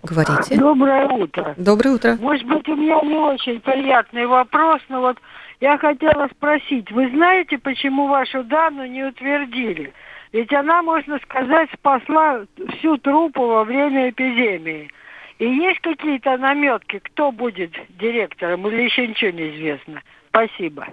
Говорите. 0.05 0.57
Доброе 0.57 1.09
утро. 1.09 1.55
Доброе 1.57 1.91
утро. 1.97 2.17
Может 2.21 2.47
быть, 2.47 2.69
у 2.69 2.77
меня 2.77 3.01
не 3.01 3.17
очень 3.17 3.59
приятный 3.61 4.27
вопрос, 4.27 4.81
но 4.89 5.01
вот 5.01 5.19
я 5.61 5.77
хотела 5.79 6.29
спросить, 6.29 6.93
вы 6.93 7.11
знаете, 7.11 7.59
почему 7.59 8.07
вашу 8.07 8.45
Дану 8.45 8.87
не 8.87 9.03
утвердили? 9.03 9.93
Ведь 10.31 10.53
она, 10.53 10.81
можно 10.83 11.19
сказать, 11.25 11.69
спасла 11.75 12.43
всю 12.79 12.99
труппу 12.99 13.47
во 13.47 13.65
время 13.65 14.11
эпидемии. 14.11 14.93
И 15.39 15.45
есть 15.45 15.81
какие-то 15.81 16.37
наметки, 16.39 16.99
кто 17.01 17.31
будет 17.31 17.73
директором 18.01 18.67
или 18.69 18.83
еще 18.83 19.07
ничего 19.07 19.31
не 19.33 19.55
известно? 19.57 20.03
Спасибо. 20.31 20.87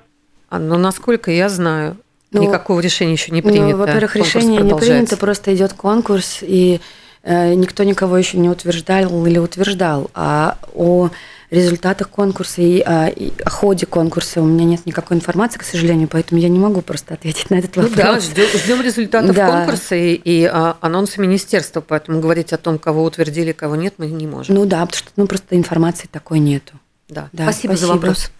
А, 0.50 0.60
ну, 0.60 0.78
насколько 0.78 1.32
я 1.32 1.50
знаю, 1.50 1.98
Ну, 2.32 2.44
никакого 2.44 2.80
решения 2.80 3.14
еще 3.14 3.32
не 3.32 3.42
Ну, 3.42 3.50
принято. 3.50 3.78
во-первых, 3.78 4.14
Конкурс 4.14 4.36
решение 4.36 4.62
не 4.62 4.76
принято, 4.78 5.18
просто 5.18 5.56
идет 5.56 5.74
конкурс, 5.74 6.40
и 6.42 6.80
э, 7.24 7.54
никто 7.54 7.84
никого 7.84 8.18
еще 8.18 8.38
не 8.38 8.50
утверждал 8.50 9.26
или 9.26 9.38
утверждал. 9.38 10.10
А 10.14 10.58
о 10.74 11.10
результатах 11.54 12.10
конкурса 12.10 12.62
и 12.62 12.80
о, 12.82 13.08
и 13.08 13.32
о 13.44 13.50
ходе 13.50 13.86
конкурса 13.86 14.42
у 14.42 14.46
меня 14.46 14.66
нет 14.66 14.86
никакой 14.86 15.18
информации, 15.18 15.60
к 15.60 15.64
сожалению, 15.64 16.08
поэтому 16.08 16.42
я 16.42 16.50
не 16.50 16.60
могу 16.60 16.82
просто 16.82 17.14
ответить 17.14 17.50
на 17.50 17.56
этот 17.56 17.76
Ну 17.76 17.84
вопрос. 17.84 17.98
да, 17.98 18.20
ждем, 18.20 18.48
ждем 18.60 18.82
результатов 18.82 19.36
Да. 19.36 19.48
конкурса 19.48 19.96
и, 19.96 20.14
и, 20.16 20.44
а, 20.46 20.78
анонса 20.82 21.22
министерства, 21.22 21.82
поэтому 21.82 22.20
говорить 22.22 22.54
о 22.54 22.58
том, 22.58 22.80
кого 22.80 23.04
утвердили, 23.04 23.52
кого 23.52 23.76
нет, 23.76 23.94
мы 23.98 24.08
не 24.08 24.28
можем. 24.28 24.56
Ну 24.56 24.66
да, 24.66 24.86
потому 24.86 24.98
что 24.98 25.10
ну, 25.16 25.28
просто 25.28 25.56
информации 25.56 26.08
такой 26.12 26.40
нету. 26.40 26.74
Да, 27.08 27.30
Да, 27.32 27.44
спасибо, 27.44 27.76
за 27.76 27.86
спасибо. 27.86 27.96
вопрос. 28.08 28.32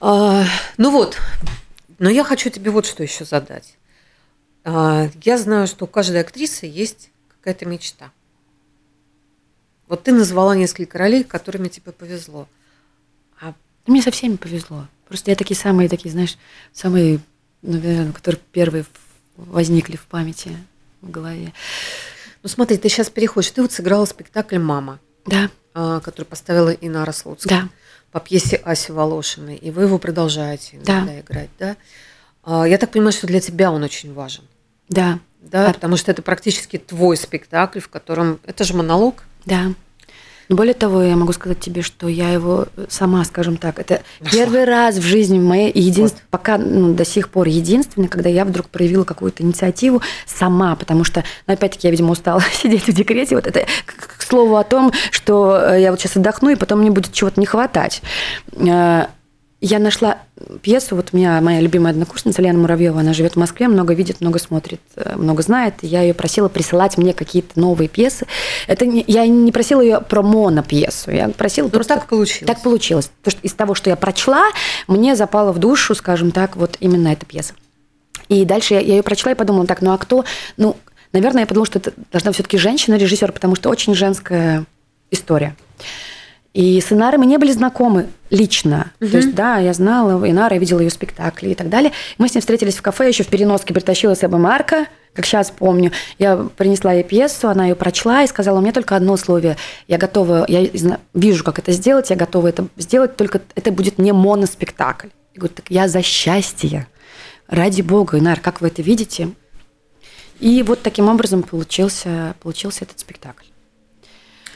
А, 0.00 0.44
ну 0.76 0.90
вот, 0.90 1.16
но 1.98 2.10
я 2.10 2.24
хочу 2.24 2.50
тебе 2.50 2.70
вот 2.70 2.86
что 2.86 3.02
еще 3.02 3.24
задать. 3.24 3.74
А, 4.64 5.08
я 5.24 5.38
знаю, 5.38 5.66
что 5.66 5.84
у 5.84 5.88
каждой 5.88 6.20
актрисы 6.20 6.66
есть 6.66 7.10
какая-то 7.40 7.66
мечта. 7.66 8.10
Вот 9.88 10.02
ты 10.02 10.12
назвала 10.12 10.56
несколько 10.56 10.98
ролей, 10.98 11.24
которыми 11.24 11.68
тебе 11.68 11.92
повезло. 11.92 12.48
А 13.40 13.54
Мне 13.86 14.02
со 14.02 14.10
всеми 14.10 14.36
повезло. 14.36 14.86
Просто 15.08 15.30
я 15.30 15.36
такие 15.36 15.56
самые, 15.56 15.88
такие, 15.88 16.10
знаешь, 16.10 16.36
самые, 16.72 17.20
наверное, 17.62 18.12
которые 18.12 18.40
первые 18.52 18.84
возникли 19.36 19.96
в 19.96 20.06
памяти, 20.06 20.56
в 21.02 21.10
голове. 21.10 21.52
ну 22.42 22.48
смотри, 22.48 22.76
ты 22.78 22.88
сейчас 22.88 23.10
переходишь. 23.10 23.50
Ты 23.52 23.62
вот 23.62 23.72
сыграла 23.72 24.04
спектакль 24.06 24.58
«Мама», 24.58 24.98
Да, 25.26 25.50
а, 25.74 26.00
который 26.00 26.24
поставила 26.24 26.70
Инара 26.70 27.12
Слуцкая 27.12 27.62
да, 27.62 27.68
по 28.10 28.18
пьесе 28.20 28.56
Аси 28.56 28.90
Волошиной, 28.92 29.56
и 29.56 29.70
вы 29.70 29.82
его 29.82 29.98
продолжаете 29.98 30.78
Да. 30.84 30.98
иногда 30.98 31.20
играть, 31.20 31.50
да? 31.58 31.76
А, 32.42 32.64
Я 32.66 32.78
так 32.78 32.90
понимаю, 32.90 33.12
что 33.12 33.26
для 33.28 33.40
тебя 33.40 33.70
он 33.70 33.82
очень 33.84 34.12
важен. 34.12 34.44
да, 34.88 35.20
Да, 35.40 35.68
А- 35.68 35.72
потому 35.72 35.96
что 35.96 36.10
это 36.10 36.22
практически 36.22 36.76
твой 36.76 37.16
спектакль, 37.16 37.78
в 37.78 37.88
котором 37.88 38.40
это 38.44 38.64
же 38.64 38.74
монолог. 38.74 39.22
Да. 39.46 39.72
Более 40.48 40.74
того, 40.74 41.02
я 41.02 41.16
могу 41.16 41.32
сказать 41.32 41.58
тебе, 41.58 41.82
что 41.82 42.06
я 42.06 42.30
его 42.30 42.68
сама, 42.88 43.24
скажем 43.24 43.56
так, 43.56 43.80
это 43.80 44.02
Нашла. 44.20 44.38
первый 44.38 44.64
раз 44.64 44.94
в 44.94 45.02
жизни 45.02 45.40
в 45.40 45.42
моей, 45.42 45.72
единств- 45.72 46.20
Вот. 46.20 46.30
пока 46.30 46.56
ну, 46.56 46.94
до 46.94 47.04
сих 47.04 47.30
пор 47.30 47.48
единственный, 47.48 48.06
когда 48.06 48.28
я 48.28 48.44
вдруг 48.44 48.68
проявила 48.68 49.02
какую-то 49.02 49.42
инициативу 49.42 50.02
сама, 50.24 50.76
потому 50.76 51.02
что, 51.02 51.24
ну, 51.48 51.54
опять-таки, 51.54 51.88
я, 51.88 51.90
видимо, 51.90 52.12
устала 52.12 52.40
сидеть 52.52 52.86
в 52.86 52.92
декрете. 52.92 53.34
Вот 53.34 53.48
это 53.48 53.66
к, 53.86 54.18
к 54.18 54.22
слову 54.22 54.54
о 54.56 54.62
том, 54.62 54.92
что 55.10 55.58
э, 55.60 55.80
я 55.82 55.90
вот 55.90 55.98
сейчас 56.00 56.16
отдохну, 56.16 56.50
и 56.50 56.54
потом 56.54 56.78
мне 56.78 56.92
будет 56.92 57.12
чего-то 57.12 57.40
не 57.40 57.46
хватать. 57.46 58.00
Я 59.68 59.80
нашла 59.80 60.18
пьесу, 60.62 60.94
вот 60.94 61.08
у 61.12 61.16
меня 61.16 61.40
моя 61.40 61.60
любимая 61.60 61.92
однокурсница 61.92 62.40
Лена 62.40 62.56
Муравьева, 62.56 63.00
она 63.00 63.12
живет 63.12 63.32
в 63.32 63.36
Москве, 63.36 63.66
много 63.66 63.94
видит, 63.94 64.20
много 64.20 64.38
смотрит, 64.38 64.80
э, 64.94 65.16
много 65.16 65.42
знает. 65.42 65.74
Я 65.82 66.02
ее 66.02 66.14
просила 66.14 66.48
присылать 66.48 66.96
мне 66.96 67.12
какие-то 67.12 67.58
новые 67.58 67.88
пьесы. 67.88 68.26
Это 68.68 68.86
не, 68.86 69.02
я 69.08 69.26
не 69.26 69.50
просила 69.50 69.80
ее 69.80 70.00
про 70.00 70.22
монопьесу, 70.22 71.10
я 71.10 71.30
просила 71.30 71.64
Ну, 71.64 71.70
просто 71.72 71.96
так 71.96 72.06
получилось. 72.06 72.46
так 72.46 72.62
получилось. 72.62 73.10
То, 73.24 73.32
что 73.32 73.40
из 73.42 73.54
того, 73.54 73.74
что 73.74 73.90
я 73.90 73.96
прочла, 73.96 74.44
мне 74.86 75.16
запала 75.16 75.50
в 75.50 75.58
душу, 75.58 75.96
скажем 75.96 76.30
так, 76.30 76.54
вот 76.54 76.76
именно 76.78 77.08
эта 77.08 77.26
пьеса. 77.26 77.54
И 78.28 78.44
дальше 78.44 78.74
я, 78.74 78.80
ее 78.80 79.02
прочла 79.02 79.32
и 79.32 79.34
подумала, 79.34 79.66
так, 79.66 79.82
ну 79.82 79.90
а 79.92 79.98
кто? 79.98 80.24
Ну, 80.56 80.76
наверное, 81.10 81.40
я 81.40 81.46
подумала, 81.48 81.66
что 81.66 81.80
это 81.80 81.92
должна 82.12 82.30
все-таки 82.30 82.56
женщина-режиссер, 82.56 83.32
потому 83.32 83.56
что 83.56 83.68
очень 83.68 83.96
женская 83.96 84.64
история. 85.10 85.56
И 86.56 86.80
с 86.80 86.90
Инарой 86.90 87.18
мы 87.18 87.26
не 87.26 87.36
были 87.36 87.52
знакомы 87.52 88.06
лично. 88.30 88.90
То 88.98 89.18
есть, 89.18 89.34
да, 89.34 89.58
я 89.58 89.74
знала 89.74 90.18
Инара, 90.26 90.54
я 90.54 90.58
видела 90.58 90.80
ее 90.80 90.88
спектакли 90.88 91.50
и 91.50 91.54
так 91.54 91.68
далее. 91.68 91.92
Мы 92.16 92.30
с 92.30 92.34
ней 92.34 92.40
встретились 92.40 92.76
в 92.76 92.80
кафе, 92.80 93.08
еще 93.08 93.24
в 93.24 93.26
переноске 93.26 93.74
притащила 93.74 94.14
с 94.14 94.20
собой 94.20 94.40
Марка, 94.40 94.86
как 95.12 95.26
сейчас 95.26 95.50
помню. 95.50 95.92
Я 96.18 96.48
принесла 96.56 96.94
ей 96.94 97.04
пьесу, 97.04 97.50
она 97.50 97.66
ее 97.66 97.74
прочла 97.74 98.22
и 98.22 98.26
сказала, 98.26 98.56
у 98.56 98.62
меня 98.62 98.72
только 98.72 98.96
одно 98.96 99.12
условие. 99.12 99.58
Я 99.86 99.98
готова, 99.98 100.46
я 100.48 100.66
вижу, 101.12 101.44
как 101.44 101.58
это 101.58 101.72
сделать, 101.72 102.08
я 102.08 102.16
готова 102.16 102.46
это 102.46 102.66
сделать, 102.78 103.16
только 103.16 103.42
это 103.54 103.70
будет 103.70 103.98
не 103.98 104.12
моноспектакль. 104.12 105.08
Я 105.34 105.40
говорю, 105.40 105.54
так 105.54 105.66
я 105.68 105.88
за 105.88 106.00
счастье. 106.00 106.86
Ради 107.48 107.82
бога, 107.82 108.18
Инар, 108.18 108.40
как 108.40 108.62
вы 108.62 108.68
это 108.68 108.80
видите? 108.80 109.28
И 110.40 110.62
вот 110.62 110.80
таким 110.80 111.10
образом 111.10 111.42
получился, 111.42 112.34
получился 112.42 112.86
этот 112.86 112.98
спектакль. 112.98 113.44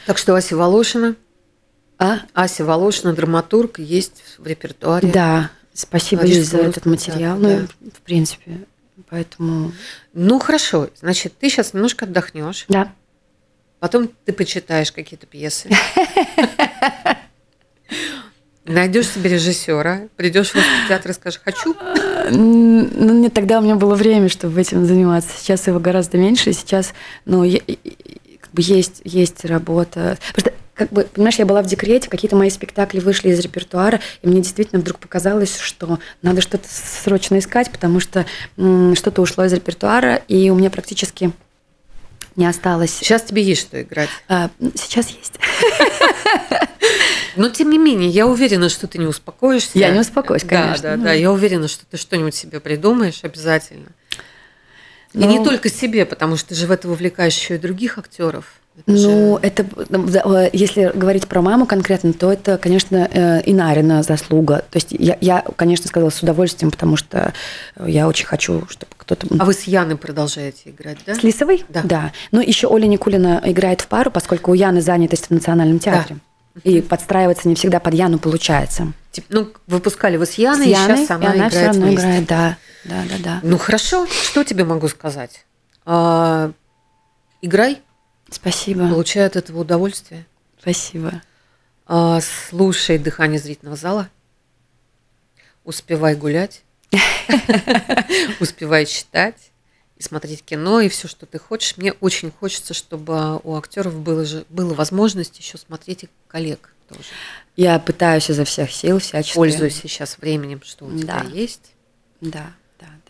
Так 0.07 0.17
что 0.17 0.35
Ася 0.35 0.57
Волошина, 0.57 1.15
А? 2.01 2.21
Ася 2.33 2.65
Волошина, 2.65 3.13
драматург, 3.13 3.79
есть 3.79 4.23
в 4.39 4.47
репертуаре. 4.47 5.09
Да, 5.13 5.51
спасибо 5.75 6.23
Лиз, 6.23 6.49
за 6.49 6.57
этот 6.57 6.87
материал. 6.87 7.39
да, 7.39 7.49
ну, 7.49 7.69
да. 7.79 7.91
в 7.95 8.01
принципе, 8.01 8.53
поэтому... 9.11 9.73
Ну 10.15 10.39
хорошо, 10.39 10.89
значит, 10.99 11.35
ты 11.39 11.51
сейчас 11.51 11.75
немножко 11.75 12.07
отдохнешь, 12.07 12.65
Да, 12.71 12.91
потом 13.81 14.09
ты 14.25 14.33
почитаешь 14.33 14.93
какие-то 14.93 15.27
пьесы. 15.27 15.69
Найдешь 18.65 19.09
себе 19.09 19.29
режиссера, 19.31 20.09
придешь 20.17 20.55
в 20.55 20.89
театр 20.89 21.11
и 21.11 21.15
скажешь 21.15 21.41
«хочу». 21.45 21.77
Ну, 22.31 23.13
нет, 23.15 23.35
тогда 23.35 23.59
у 23.59 23.63
меня 23.63 23.75
было 23.75 23.95
время, 23.95 24.31
чтобы 24.31 24.59
этим 24.59 24.87
заниматься. 24.87 25.31
Сейчас 25.37 25.67
его 25.67 25.79
гораздо 25.81 26.17
меньше, 26.17 26.55
сейчас, 26.55 26.95
ну, 27.27 27.43
как 27.43 28.53
бы 28.53 28.63
есть, 28.63 29.03
есть 29.05 29.45
работа. 29.45 30.19
Просто, 30.33 30.55
как 30.81 30.89
бы, 30.93 31.05
понимаешь, 31.05 31.35
я 31.39 31.45
была 31.45 31.61
в 31.61 31.67
декрете, 31.67 32.09
какие-то 32.09 32.37
мои 32.37 32.49
спектакли 32.49 33.01
вышли 33.01 33.29
из 33.29 33.39
репертуара, 33.41 34.01
и 34.23 34.27
мне 34.27 34.41
действительно 34.41 34.81
вдруг 34.81 34.99
показалось, 34.99 35.59
что 35.59 35.99
надо 36.23 36.41
что-то 36.41 36.67
срочно 36.71 37.39
искать, 37.39 37.71
потому 37.71 38.01
что 38.01 38.25
что-то 38.57 39.21
ушло 39.21 39.45
из 39.45 39.53
репертуара, 39.53 40.23
и 40.27 40.49
у 40.49 40.55
меня 40.55 40.71
практически 40.71 41.33
не 42.35 42.47
осталось. 42.47 42.93
Сейчас 42.93 43.25
тебе 43.25 43.43
есть 43.43 43.61
что 43.61 43.83
играть. 43.83 44.09
А, 44.27 44.49
сейчас 44.75 45.11
есть. 45.11 45.35
Но 47.37 47.51
тем 47.51 47.69
не 47.69 47.77
менее, 47.77 48.09
я 48.09 48.27
уверена, 48.27 48.71
что 48.71 48.87
ты 48.87 48.97
не 48.97 49.07
успокоишься. 49.07 49.79
Я 49.79 49.91
не 49.91 50.01
успокоюсь, 50.01 50.45
конечно. 50.45 50.83
Да, 50.83 50.91
да, 50.93 50.97
Ну. 50.97 51.05
да. 51.05 51.13
Я 51.13 51.31
уверена, 51.31 51.69
что 51.69 51.85
ты 51.85 51.99
что-нибудь 51.99 52.35
себе 52.35 52.59
придумаешь 52.59 53.21
обязательно. 53.23 53.89
И 55.13 55.19
Ну. 55.19 55.29
не 55.29 55.45
только 55.45 55.69
себе, 55.69 56.07
потому 56.07 56.39
что 56.39 56.49
ты 56.51 56.55
же 56.55 56.67
в 56.67 56.71
это 56.71 56.89
вовлекаешь 56.89 57.37
еще 57.37 57.57
и 57.57 57.59
других 57.59 57.99
актеров. 57.99 58.47
Это 58.77 58.93
Ну, 58.93 58.97
же- 58.97 59.41
это, 59.43 59.67
э, 60.45 60.51
если 60.53 60.91
говорить 60.95 61.27
про 61.27 61.43
маму 61.43 61.67
конкретно, 61.67 62.13
то 62.13 62.33
это, 62.33 62.57
конечно, 62.57 62.97
э, 63.13 63.43
Инарина 63.45 64.03
заслуга. 64.03 64.65
То 64.71 64.77
есть 64.77 64.89
я, 64.93 65.19
я, 65.21 65.45
конечно, 65.57 65.87
сказала 65.89 66.09
с 66.11 66.23
удовольствием, 66.23 66.71
потому 66.71 66.97
что 66.97 67.35
я 67.85 68.09
очень 68.09 68.27
хочу, 68.27 68.67
чтобы 68.69 68.93
кто-то... 68.97 69.27
А 69.39 69.45
вы 69.45 69.53
с 69.53 69.65
Яной 69.65 69.97
продолжаете 69.97 70.71
играть, 70.71 70.99
да? 71.05 71.15
С 71.15 71.23
Лисовой? 71.23 71.65
Да. 71.69 72.13
Ну, 72.31 72.41
еще 72.41 72.69
Оля 72.69 72.87
Никулина 72.87 73.43
играет 73.45 73.83
в 73.83 73.87
пару, 73.89 74.11
поскольку 74.11 74.53
у 74.53 74.55
Яны 74.55 74.81
занятость 74.81 75.27
в 75.27 75.31
Национальном 75.31 75.79
театре. 75.79 76.17
И 76.65 76.81
подстраиваться 76.81 77.49
не 77.49 77.55
всегда 77.57 77.81
под 77.81 77.95
Яну 77.95 78.19
получается. 78.19 78.93
Ну, 79.29 79.49
выпускали 79.67 80.17
вы 80.17 80.27
с 80.27 80.35
Яной, 80.35 80.65
С 80.65 80.69
и 80.69 80.71
Яной, 80.71 80.97
сейчас 80.99 81.11
она, 81.11 81.25
и 81.25 81.27
она 81.27 81.35
играет 81.37 81.53
все 81.53 81.67
равно 81.67 81.87
вместе. 81.87 81.97
играет, 82.07 82.27
да. 82.27 82.57
Да, 82.85 82.95
да, 83.09 83.15
да. 83.25 83.41
Ну 83.43 83.59
хорошо, 83.59 84.07
что 84.07 84.43
тебе 84.45 84.65
могу 84.65 84.89
сказать? 84.89 85.45
А, 85.85 86.51
играй, 87.43 87.81
Спасибо. 88.31 88.89
получай 88.89 89.27
от 89.27 89.37
этого 89.37 89.61
удовольствие. 89.61 90.27
Спасибо. 90.61 91.23
А, 91.87 92.21
слушай 92.21 92.99
дыхание 92.99 93.39
зрительного 93.39 93.77
зала. 93.77 94.09
Успевай 95.65 96.15
гулять. 96.17 96.63
Успевай 98.41 98.87
читать 98.87 99.51
и 99.97 100.03
смотреть 100.03 100.43
кино, 100.43 100.81
и 100.81 100.89
все, 100.89 101.09
что 101.09 101.27
ты 101.27 101.39
хочешь. 101.39 101.77
Мне 101.77 101.93
очень 101.95 102.31
хочется, 102.31 102.75
чтобы 102.75 103.39
у 103.45 103.57
актеров 103.57 103.99
было, 104.01 104.25
же, 104.25 104.45
была 104.49 104.75
возможность 104.75 105.39
еще 105.39 105.59
смотреть 105.59 106.05
и 106.05 106.09
коллег 106.29 106.73
тоже. 106.89 107.05
Я 107.57 107.79
пытаюсь 107.79 108.31
изо 108.31 108.45
всех 108.45 108.73
сил 108.73 108.99
всячески. 108.99 109.35
Пользуйся 109.35 109.83
сейчас 109.83 110.17
временем, 110.19 110.63
что 110.65 110.87
у 110.87 110.97
тебя 110.99 111.23
Да. 111.23 111.29
есть. 111.29 111.73
Да. 112.21 112.53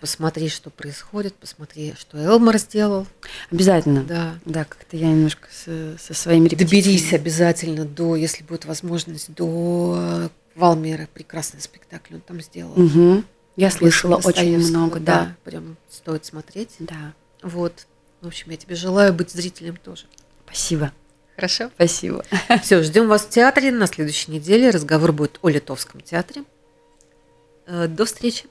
Да. 0.00 0.06
Посмотри, 0.06 0.48
что 0.48 0.70
происходит, 0.70 1.34
посмотри, 1.34 1.94
что 1.98 2.18
Элмар 2.18 2.58
сделал. 2.58 3.06
Обязательно. 3.50 4.02
Да. 4.04 4.34
Да, 4.44 4.64
как-то 4.64 4.96
я 4.96 5.08
немножко 5.08 5.48
со, 5.52 5.96
со 5.98 6.14
своими 6.14 6.48
Доберись 6.48 6.70
репетициями. 6.86 7.20
обязательно 7.20 7.84
до, 7.84 8.16
если 8.16 8.42
будет 8.42 8.64
возможность, 8.64 9.32
до 9.34 10.30
Валмера. 10.54 11.08
Прекрасный 11.12 11.60
спектакль 11.60 12.14
он 12.14 12.20
там 12.20 12.40
сделал. 12.40 12.72
Мгм. 12.76 13.24
Я 13.56 13.70
слышала 13.70 14.16
очень 14.16 14.58
много, 14.58 15.00
да. 15.00 15.36
Прям 15.44 15.76
стоит 15.90 16.24
смотреть. 16.24 16.70
Да. 16.78 17.12
Вот. 17.42 17.86
В 18.20 18.26
общем, 18.26 18.50
я 18.50 18.56
тебе 18.56 18.74
желаю 18.74 19.12
быть 19.12 19.30
зрителем 19.30 19.76
тоже. 19.76 20.04
Спасибо. 20.46 20.92
Хорошо? 21.36 21.70
Спасибо. 21.74 22.24
Все, 22.62 22.82
ждем 22.82 23.08
вас 23.08 23.22
в 23.22 23.30
театре 23.30 23.70
на 23.70 23.86
следующей 23.86 24.30
неделе. 24.30 24.70
Разговор 24.70 25.12
будет 25.12 25.38
о 25.42 25.48
Литовском 25.48 26.00
театре. 26.02 26.44
Э, 27.66 27.86
До 27.86 28.04
встречи. 28.04 28.44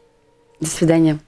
До 0.60 0.68
свидания. 0.68 1.20